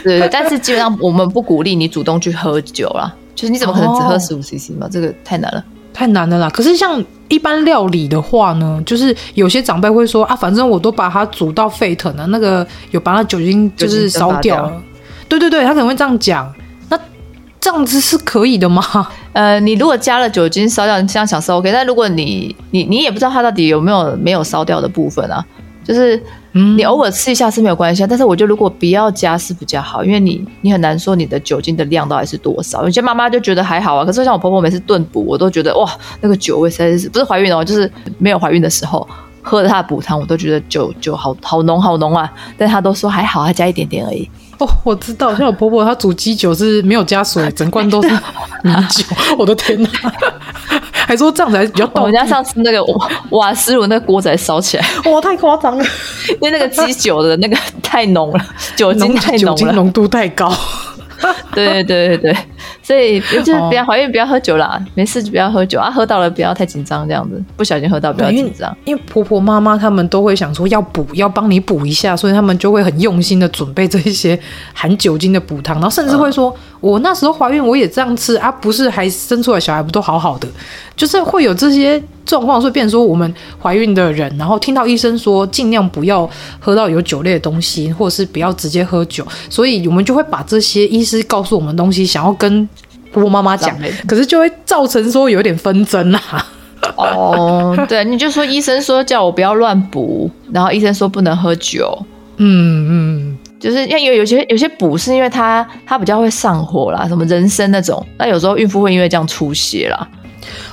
[0.03, 4.87] 对对，但是基本上我们不鼓励你主动去喝酒啦，就是你怎么可能只喝十五 CC 嘛？
[4.91, 5.63] 这个太难了。
[5.93, 6.49] 太难了啦！
[6.49, 14.81] 可是像一般料理的话呢，就是有些长辈会说啊，反正我都把它煮到沸腾了，那个有把它酒精就是烧掉了。
[15.27, 16.49] 对对对，他可能会这样讲。
[16.87, 16.97] 那
[17.59, 18.81] 这样子是可以的吗？
[19.33, 25.45] 呃，你如果加了酒精烧掉，你这样想是 OK，但如果你你你也不知道它到底有没有没有烧掉的部分啊，
[25.83, 26.21] 就是。
[26.53, 32.83] 嗯，你偶尔吃一下是没有关系，但是我觉得如果不要加是比较好，因为你你很难说你的酒精的量到底是多少。
[32.83, 39.07] 有些妈妈就觉得还好啊，可是像我婆婆每次炖补，我都觉得哇，那个酒味实在是不是怀孕哦，就是没有怀孕的时候
[39.41, 42.29] 喝了她的补汤，我都觉得酒酒好好浓好浓啊。
[42.57, 44.29] 但她都说还好，她加一点点而已。
[44.57, 48.09] 哦，我知道，像我婆婆她煮鸡酒是没有加水， 整罐都是
[48.61, 49.05] 米酒。
[49.37, 49.89] 我的天哪！
[51.11, 52.03] 还说这样子还比较冻。
[52.03, 52.81] 我们家上次那个
[53.31, 55.83] 瓦斯炉那个锅子还烧起来，哇，太夸张了！
[56.29, 58.45] 因为那个鸡酒的那个太浓了，
[58.77, 60.49] 酒精太浓了，酒精浓度太高。
[61.53, 62.37] 对对对对对，
[62.81, 68.75] 所以就是不要怀孕不要喝酒啦，哦、没事就不要喝酒啊，喝到了不要太紧张，这样子不小心喝到不要紧张。
[68.85, 74.39] 因为婆婆妈妈他们都会想说要补，要帮你补一下，所以他们就会很用心的准备这一些
[74.73, 80.47] 含酒精的补汤，然后甚至会说、嗯、我那时候怀孕我也这样吃啊，不是还生出来小孩不都好好的，
[80.97, 82.03] 就是会有这些。
[82.23, 86.29] 状况，所以变成说我们怀孕的人，然后听到医生说尽量不要
[86.59, 92.65] 喝到有酒类的东西，或者是不要直接喝酒，所以我们就会把这些医师告诉我们的东西，想要跟
[93.11, 93.75] 婆婆妈妈讲，
[94.07, 96.47] 可是就会造成说有点纷争啊。
[96.95, 101.97] 哦，对，你就说医生说叫我不要乱补，然后医生说不能喝酒，
[102.37, 103.30] 嗯嗯，
[103.61, 110.09] 就是因为有有些有些补是因为它它比较会上火啦，什么人参那种，那有时候孕妇会因为这样出血啦。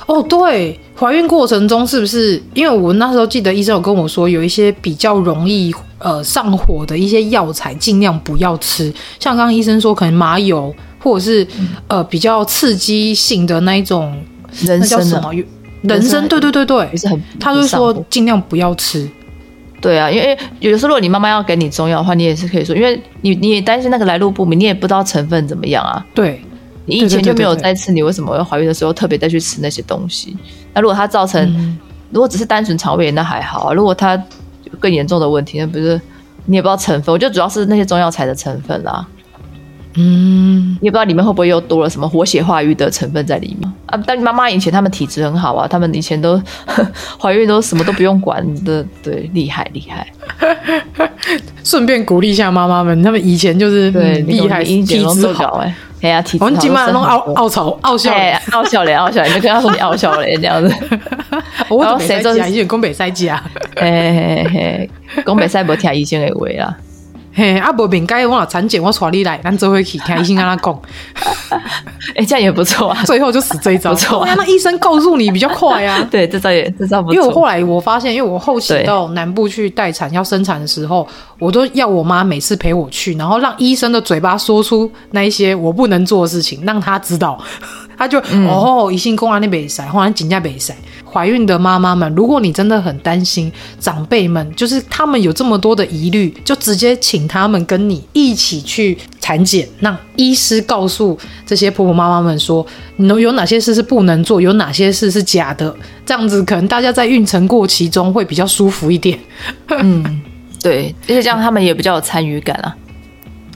[0.07, 2.41] 哦，对，怀孕过程中是不是？
[2.55, 8.91] 因为我那时候记得医生有跟我说，有一些比较容易呃上火的一些药材，尽量不要吃。
[9.19, 14.19] 像刚刚医生说，可能麻油或者是、嗯、呃比较刺激性的那一种，
[14.65, 15.31] 人参什么？
[15.83, 17.21] 人参，对对对对，也是很。
[17.39, 19.07] 他就说尽量不要吃。
[19.81, 26.05] 对啊，因为有的时候如果你妈妈要给你中药的话，你也是可以说，因为你你也担心那个来路不明，你也不知道成分怎么样啊。
[26.13, 26.41] 对。
[26.85, 30.35] 你以前就没有在吃，你为什么要怀孕的时候特别再去吃那些东西？
[30.73, 31.77] 那如果它造成，嗯、
[32.09, 33.73] 如果只是单纯肠胃炎，那还好啊。
[33.73, 34.15] 如果它
[34.63, 36.01] 有更严重的问题，那不是
[36.45, 37.13] 你也不知道成分。
[37.13, 39.07] 我觉得主要是那些中药材的成分啦。
[39.95, 43.99] 嗯，你也不知道里面会不会又多了什么活血化瘀的成分在里面啊？
[44.05, 46.41] 但妈妈以前他们体质很好啊，他们以前都
[47.19, 50.07] 怀孕都什么都不用管的，对，厉害厉害。
[51.63, 55.75] 顺便鼓励一下妈妈们，他们以前就是对厉害，体质好哎。
[56.01, 56.45] 哎呀，体质好。
[56.45, 60.73] 我们今晚弄傲傲潮傲笑脸，傲笑脸，傲笑脸，你就跟他说你 傲笑脸这样子。
[61.67, 63.43] 我谁知道医院公北赛季啊？
[63.75, 64.89] 嘿嘿嘿，
[65.23, 66.77] 宫北赛不听医生的话啦。
[67.39, 70.81] 嘿，啊无病改，我若产检，我带你来，咱做伙去听医生跟他讲。
[72.13, 73.01] 哎，这样也不错啊。
[73.07, 74.33] 最后就死这一招， 不错啊。
[74.35, 76.05] 那医生告诉你比较快啊。
[76.11, 77.15] 对，这招也这招不错。
[77.15, 81.07] 因为我后来我发现，因为我后期到南部去待产要生产的时候，
[81.39, 87.41] 我都要我妈每次陪我去，然后让医生的嘴巴说出那一些我不能做的事情，让他知道。
[87.97, 90.73] 他就、嗯、哦，疑心公安那边塞，后来紧接北塞。
[91.11, 102.65] 怀孕的妈妈们，如果你真的很担心长辈们，就是他们有这么多的疑虑，就直接请他们跟你一起去产检，让医师告诉这些婆婆妈妈们说，
[102.97, 109.17] 有有哪些事是不能做，有哪些事是假的，这样子可能大家在孕程过程中会比较舒服一点。
[109.79, 110.21] 嗯，
[110.61, 112.75] 对，而且这样他们也比较有参与感啊。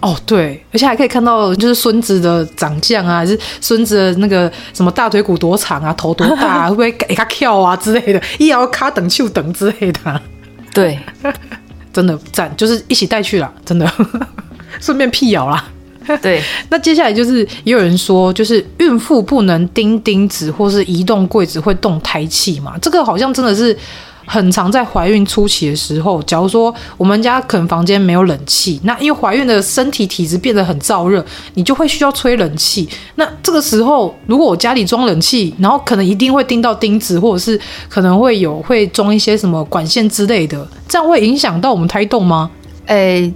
[0.03, 10.21] 哦，对，而且还可以看到，就是孙子的长相啊，还是孙子的那个什么大腿骨多长啊，头多大啊， 会不会给他跳啊之类的，一摇卡等秀等之类的。
[10.73, 10.99] 对，
[11.93, 13.89] 真的赞，就是一起带去了，真的，
[14.81, 15.65] 顺便辟谣啦。
[16.21, 23.77] 对，那接下来就是也有人说，就是孕妇不能钉钉子或是移动柜子会动胎气嘛，这个好像真的是。
[24.25, 31.23] 很常在怀孕初期的时候，假如说我们家可能房间没有冷气，那因为怀孕的身体体质变得很燥热，
[31.55, 32.87] 你就会需要吹冷气。
[33.15, 37.59] 那这个时候，如果我家里装冷气，然后可能一定会钉到钉子，或者是
[37.89, 42.49] 可能会有会装一些什么管线之类的，这样会影响到我们胎动吗？
[42.85, 43.31] 诶，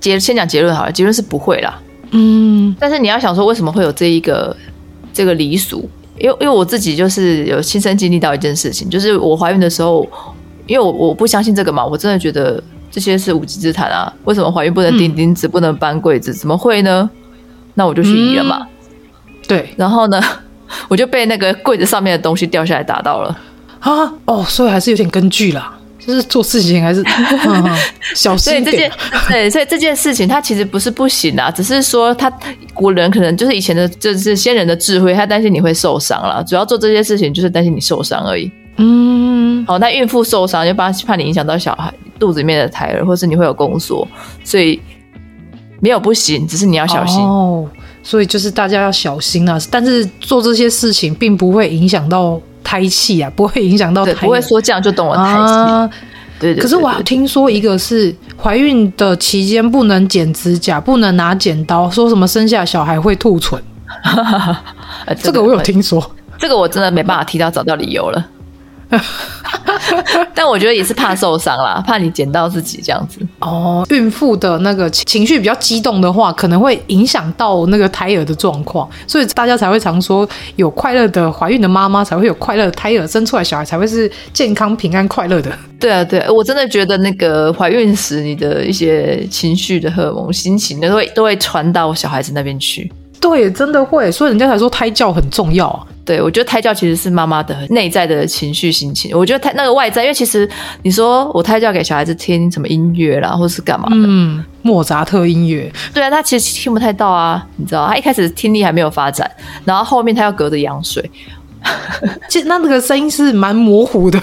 [0.00, 1.80] 结先讲结论好了，结论是不会啦。
[2.10, 4.56] 嗯，但是你要想说，为什么会有这一个
[5.12, 5.88] 这个习俗？
[6.18, 10.08] 因为因为我自己就是有亲身经历到一件事情，就是我怀孕的时候，
[10.66, 14.12] 因为我我不相信这个嘛，我真的觉得这些是无稽之谈啊。
[14.24, 16.32] 为什么怀孕不能钉钉子，嗯、不能搬柜子？
[16.32, 17.10] 怎么会呢？
[17.74, 18.58] 那我就去医院嘛。
[18.60, 20.22] 嗯、对，然后呢，
[20.88, 23.36] 我就被那个柜子上面的东西掉下来打到了
[23.80, 24.14] 啊！
[24.24, 25.76] 哦，所以还是有点根据啦。
[26.06, 27.02] 就是做事情还是
[28.14, 28.90] 小心点。
[29.28, 32.30] 对，所以这件事情它其实不是不行啊，只是说他
[32.72, 36.42] 古人可能就是以前的，就是先人的智慧，他担心你会受伤啦。
[36.46, 38.50] 主要做这些事情就是担心你受伤而已。
[38.76, 44.06] 嗯，好，那孕妇受伤就怕怕你影响到小孩肚子里面的胎儿，或是你会有宫缩，
[44.44, 44.80] 所以
[45.80, 47.68] 没有不行，只是你要小心哦。
[48.02, 52.40] 所以就是大家要小心啊，但是做这些事情并不会影响到。
[52.64, 55.52] 胎气啊，不会影响到胎，不会说这样就懂了胎气。
[55.52, 55.86] 啊、
[56.40, 63.62] 对，对，对，对，可是我还听说一个是怀孕的期间不能剪指甲，不能拿剪刀，说什么生下小孩会吐唇。
[65.22, 66.02] 这个我有听说，
[66.38, 68.26] 这个我真的没办法替他找到理由了。
[70.34, 73.20] 但我觉得也是怕受伤啦，怕你剪到自己这样子。
[73.40, 85.50] 哦，孕妇的那个情绪比较激动的话，可能会影响到那个胎儿的状况，所以大家才会常说，有快乐的怀孕的妈妈才会有快乐的胎儿，生出来小孩才会是健康、平安、快乐的。
[85.78, 92.90] 对啊，对，我真的觉得那个怀孕时你的一些情绪的荷尔蒙、心情都会都会传到小孩子那边去。
[93.24, 95.82] 对，真的会，所以人家才说胎教很重要啊。
[96.04, 99.16] 对，我觉得胎教其实是妈妈的内在的情绪心情。
[99.16, 100.46] 我觉得胎那个外在，因为其实
[100.82, 103.96] 你说我胎教给小孩子听什么音乐啦，或是干嘛的？
[103.96, 105.72] 嗯，莫扎特音乐。
[105.94, 109.30] 对啊，他其实听不太到啊，你知道，他一开始听力还没有发展，
[109.64, 111.10] 然后后面他要隔着羊水，
[112.28, 114.20] 其实那那个声音是蛮模糊的。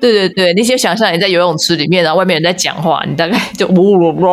[0.00, 3.66] 对 对对，你先想象你在游泳池里面，然后外面人在讲话，你大概就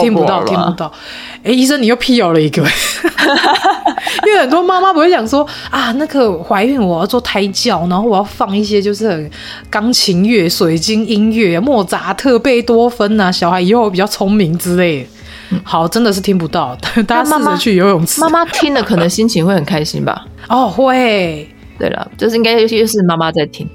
[0.01, 0.91] 听不到，听不到。
[1.43, 2.63] 哎，医生，你又辟谣了一个。
[4.25, 9.31] 因为很多妈妈不会想说啊，那个怀孕我要做胎教，然后我要放一些就是很
[9.69, 15.09] 钢琴乐、水晶音乐、莫扎特、贝多芬啊，小孩以后比较聪明之类的。
[15.63, 16.75] 好，真的是听不到，
[17.07, 18.21] 大家试着去游泳池。
[18.21, 20.25] 妈妈听了可能心情会很开心吧？
[20.47, 21.47] 哦，会。
[21.79, 23.67] 对了，就是应该尤其是妈妈在听。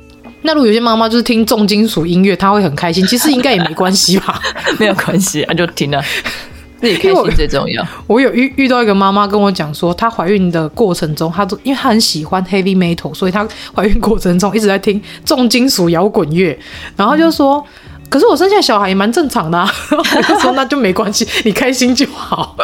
[0.42, 4.38] 那如果有些妈妈就是听重金属音乐，她会很开心， 其实应该也没关系吧？
[4.78, 6.02] 没有关系啊，就听了。
[6.80, 7.82] 自己开心最重要。
[8.07, 16.59] 我，我有遇遇到一个妈妈跟我讲说，她怀孕的过程中，她都因为她很喜欢 heavy metal，所以她怀孕过程中一直在听重金属摇滚乐，
[16.94, 17.64] 然后就说
[17.96, 22.55] ：“嗯、可是我生下小孩也蛮正常的、啊。”我就说：“那就没关系，你开心就好。”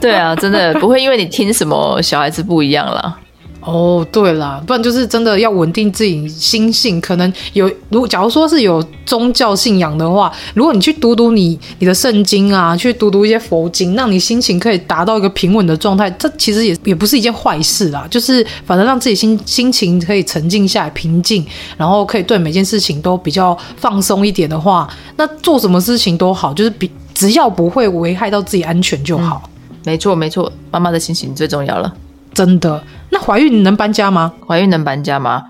[0.00, 3.18] 对啊，真的不会因为你听什么小孩子不一样了。
[3.64, 7.00] 哦，对啦，不然就是真的要稳定自己心性。
[7.00, 18.06] 可能有，如假如说是有宗教信仰的话，如果你去读读你你的圣经啊，去读读一些佛经，让你心情可以达到一个平稳的状态，这其实也也不是一件坏事啦。
[18.10, 21.42] 就是反正让自己心心情可以沉静下来，平静，
[21.78, 24.86] 然后可以对每件事情都比较放松一点的话，
[25.16, 29.42] 那做什么事情都好，就是比只要不会危害到自己安全就好。
[29.70, 31.90] 嗯，没错，没错，妈妈的心情最重要了。
[32.34, 32.82] 真的？
[33.14, 34.32] 那怀孕能搬家吗？
[34.44, 35.44] 怀孕能搬家吗？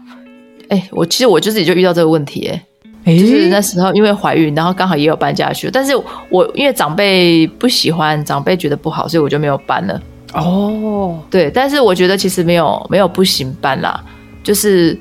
[0.68, 2.62] 哎、欸，我其实我就自己就遇到这个问题、欸，
[3.04, 5.92] 哎，就是那时候因为怀孕，然后刚好也有搬家去，但是
[6.28, 9.98] 我因为长辈不喜欢，长辈觉得不好，所以我就没有搬了。
[10.34, 13.98] 哦，对，但是我觉得其实没有没有不行搬啦，
[14.42, 14.98] 就是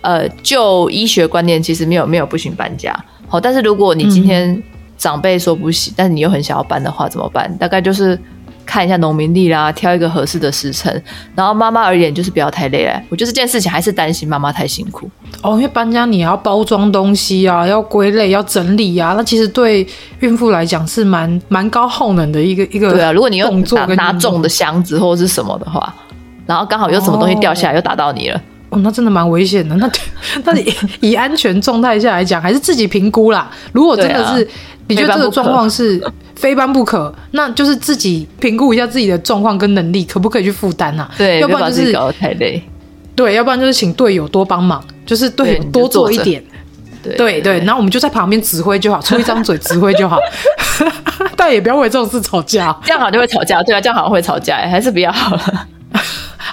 [0.00, 2.94] 呃，就医学观念其实没有没有不行搬家。
[3.28, 4.62] 好，但是如果你今天
[4.96, 7.54] 长辈说不行，嗯、但是你又很想要搬的话，怎么办？
[7.58, 8.18] 大概就是。
[8.64, 11.02] 看一下农民历啦，挑一个合适的时辰。
[11.34, 13.00] 然后妈妈而言就是不要太累了。
[13.08, 15.10] 我觉得这件事情还是担心妈妈太辛苦
[15.42, 19.14] 哦，因为搬家你要包装东西啊，要归类，要整理啊。
[19.16, 19.86] 那其实对
[20.20, 22.92] 孕妇来讲是蛮蛮高耗能的一个一个。
[22.92, 25.94] 对啊，如果你又拿拿重的箱子或者是什么的话，
[26.46, 28.40] 然后刚好有什么东西掉下来又打到你了，
[28.70, 29.74] 哦，那真的蛮危险的。
[29.76, 29.90] 那
[30.44, 33.50] 那你以安全状态下来讲，还是自己评估啦。
[33.72, 34.48] 如果真的是。
[34.88, 36.02] 你觉得这个状况是
[36.42, 41.08] 非搬不可，那就是自己评估一下自己的状况跟能力，可不可以去负担啊？
[41.16, 42.60] 对，要不然就是搞得太累。
[43.14, 46.42] 对，要不然就是请队友多帮忙，就是队友多做一点。
[47.00, 50.18] 对对，对，然后我们就在旁边指挥就好，出一张嘴指挥就好。
[51.36, 53.62] 但也不要为这种事吵架，这样好像就会吵架。
[53.62, 55.68] 对啊，这样好像会吵架，还是不要好了。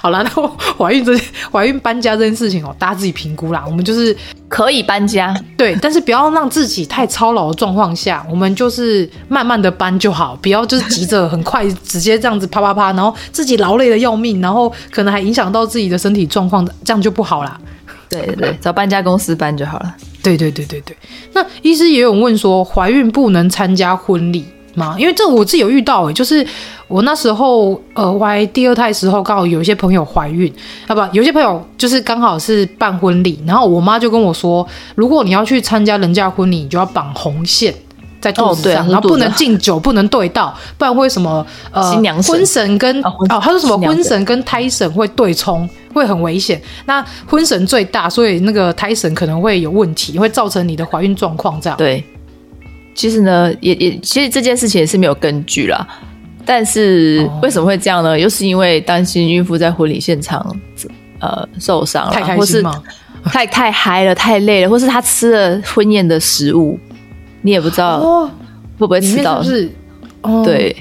[0.00, 0.30] 好了，那
[0.78, 1.14] 怀孕这
[1.52, 3.62] 怀孕搬家这件事情哦，大家自己评估啦。
[3.66, 4.16] 我们就是
[4.48, 17.60] 可以搬家，对，但是不要让自己太操劳的状况下，我们就是慢慢的搬就好，不要就是急着很快直接这样子啪啪啪，然后自己劳累的要命，然后可能还影响到自己的身体状况，这样就不好啦。
[18.08, 19.94] 对对对，找搬家公司搬就好了。
[20.22, 20.96] 对对对对对。
[21.32, 24.46] 那医师也有问说，怀孕不能参加婚礼
[24.80, 24.96] 吗？
[24.98, 26.44] 因为这我自己有遇到诶、欸，就是
[26.88, 30.52] 我那时候呃怀第二胎时候，刚好有一些朋友怀孕，
[30.86, 37.74] 啊不，有些朋友就是刚好是办婚礼，然后我妈就跟我说，如果你要去参加人家婚礼，你就要绑红线。
[38.20, 46.60] 在肚子上，哦、然后不能敬酒，不能对到，不然会什么呃，新娘婚神跟哦，哦，他说什么婚神跟胎神会对冲，会很危险。
[46.84, 51.76] 那婚神最大，所以那个胎神可能会有问题，会造成你的怀孕状况这样。
[51.78, 52.04] 对，
[52.94, 55.86] 其实呢，也也其实这件事情也是没有根据啦。
[56.44, 58.18] 但是为什么会这样呢？
[58.18, 60.44] 又是因为担心孕妇在婚礼现场
[61.20, 62.82] 呃受伤了，太开心吗？
[63.24, 66.78] 太太嗨了，太累了，或是她吃了婚宴的食物。
[67.42, 68.28] 你也不知道
[68.78, 69.70] 会不会吃到，是，是，
[70.20, 70.76] 哦，对，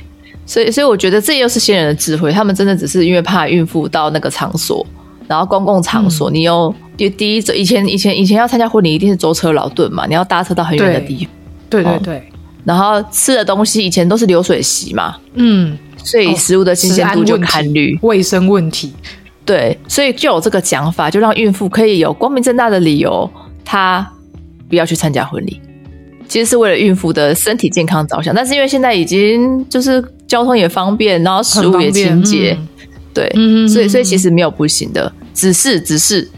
[0.46, 4.86] 所以所以我觉得这又是先人的智慧，他们真的只是因为怕孕妇到那个场所，
[5.26, 11.34] 然后公共场所，嗯、你又第第一以前以前以前要参加婚礼一定是舟车劳顿嘛，你要搭车到很远的地方，
[11.70, 12.24] 对对对，
[12.66, 18.94] 然后吃的东西以前都是流水席嘛，嗯，所以食物的新鲜度就堪虑，卫生问题，
[19.46, 23.30] 对，所以就有这个讲法，就让孕妇可以有光明正大的理由，
[23.64, 24.12] 她
[24.68, 25.62] 不要去参加婚礼。
[26.28, 32.68] 其实是为了孕妇的身体健康着想，但是因为现在已经就是交通也方便，然后食物也清洁，嗯、
[33.12, 36.30] 对，嗯、所以所以其实没有不行的，只是只是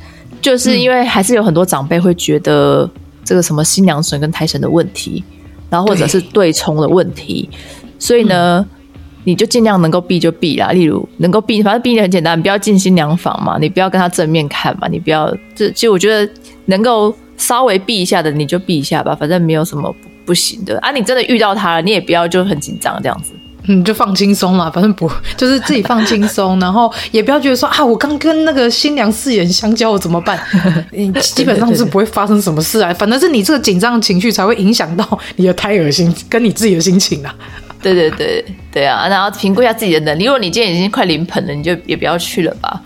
[0.42, 2.90] 就是因为还是有很多长辈会觉得
[3.32, 5.24] 这个什么新娘神跟胎神的问题，
[5.70, 7.50] 然后或者是对冲的问题，
[7.98, 8.78] 所以呢，嗯、
[9.24, 16.30] 你就尽量能够避就避啦，例如能够避，反正避的很简单，你不要进新娘房嘛，你不要跟他正面看嘛，你不要，这其实我觉得
[16.66, 17.16] 能够。
[17.38, 20.92] 稍微避一下的你就避一下吧，反正没有什么不，不行的啊。
[20.92, 23.34] 你真的遇到他了，你也不要就很紧张这样子，
[23.68, 30.40] 嗯，就放轻松了，反正不就是自己放轻松，然后也不要觉得说啊，我刚跟那个新娘四眼相交，我怎么办？
[30.92, 37.34] 你基本上是不会发生什么事啊，反正是你这个紧张的情绪才会影响到你的胎儿心跟你自己的心情啊。
[37.82, 40.26] 对对对对啊，然后评估一下自己的能力。
[40.26, 42.82] 如果你今天已经快临盆了，你就也不要去了吧。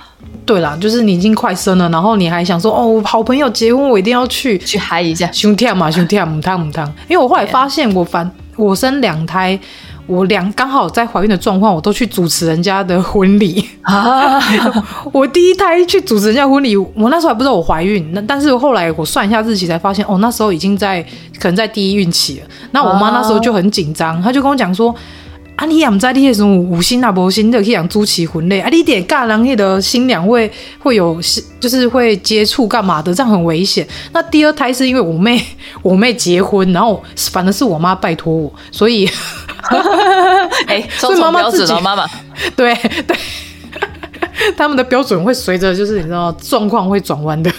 [0.45, 6.85] 对啦，就是你已经快生了，然后你还想说哦，好朋友结婚，我一定要去去嗨一下，胸跳嘛，胸跳，母汤母汤。
[7.07, 9.59] 因为我后来发现，我反我生两胎，
[10.07, 14.39] 我两刚好在怀孕的状况，我都去主持人家的婚礼啊。
[15.11, 21.03] 我第一胎去主持人家婚礼，我那时候还不知道我怀孕，那但是后来我算一下日期才发现，哦，那时候已经在
[21.39, 22.47] 可能在第一孕期了。
[22.71, 24.95] 那我妈那时候就很紧张，她就跟我讲说。
[25.55, 31.17] 啊，你也不知道你那种有心啊，无心的去养主持婚类啊，你点嫁人那的新娘会会有，
[31.61, 33.87] 就是会接触干嘛的，这样很危险。
[34.11, 35.41] 那第二胎是因为我妹
[35.81, 37.01] 我妹结婚，然后
[37.31, 39.09] 反正是我妈拜托我，所以，
[40.67, 42.05] 哎、 欸，所以妈妈自己妈妈
[42.55, 42.73] 对
[43.07, 43.17] 对。
[44.57, 47.49] 他们的标准会随着，就是你知道状况会转弯的。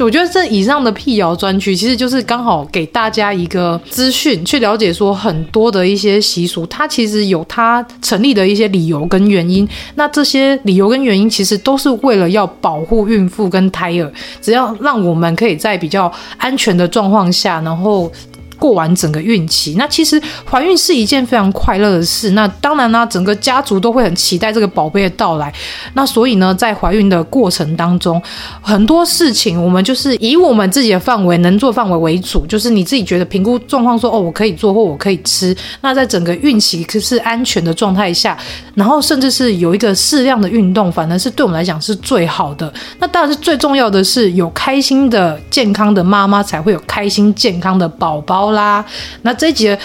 [0.00, 9.66] 我觉得这以上的辟谣专区，其实就是刚好给大家一个资讯，去了解说很多的一些习俗，它其实有它成立的一些理由跟原因。
[9.94, 14.12] 那这些理由跟原因，其实都是为了要保护孕妇跟胎儿，
[14.42, 18.10] 只要让我们可以在比较安全的状况下，然后。
[18.58, 22.30] 过完整个孕期，那其实怀孕是一件非常快乐的事。
[22.30, 25.52] 那当然呢，整个家族都会很期待这个宝贝的到来。
[25.94, 28.20] 那所以呢，在怀孕的过程当中，
[28.60, 35.56] 很多事情我们就是以我们自己的范围能做范围为主，就是你自己觉得评估状况说哦，我可以做或我可以吃。
[35.80, 38.36] 那在整个孕期可是安全的状态下，
[38.74, 42.72] 然后甚至是有一个适量的运动，反而是对我们来讲是最好的。
[42.98, 48.45] 那当然是最重要的是有开心的健康的妈妈才会有开心健康的宝宝。
[48.52, 48.84] 啦，
[49.22, 49.76] 那这一集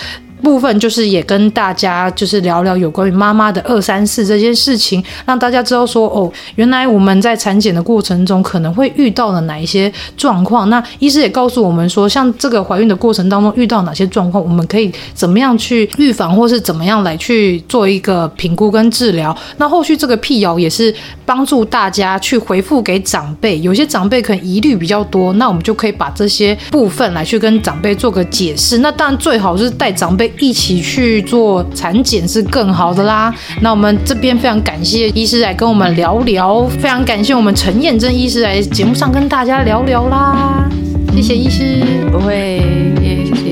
[0.41, 10.69] 部分就是也跟大家就是聊聊有关于妈妈的二三事这件事情，让大家知道说哦，原来我们在产检的过程中可能会遇到了哪一些状况。
[10.69, 19.35] 那医师也告诉我们说，像这个怀孕的过程当中遇到哪些状况，我们可以怎么样去预防，或是怎么样来去做一个评估跟治疗。
[19.57, 20.93] 那后续这个辟谣也是
[21.25, 28.79] 帮助大家去回复给长辈，有些长辈可能疑虑比较多，那我们就可以把这些部分来去跟长辈做个解释。
[28.79, 30.30] 那当然最好是带长辈。
[30.39, 33.33] 一起去做产检是更好的啦。
[33.61, 40.69] 那我们这边非常感谢医师来跟我们聊聊，非常感谢我们陈彦真医师来节目上跟大家聊聊啦。
[41.13, 42.61] 谢谢医师，不会。
[43.01, 43.50] 谢谢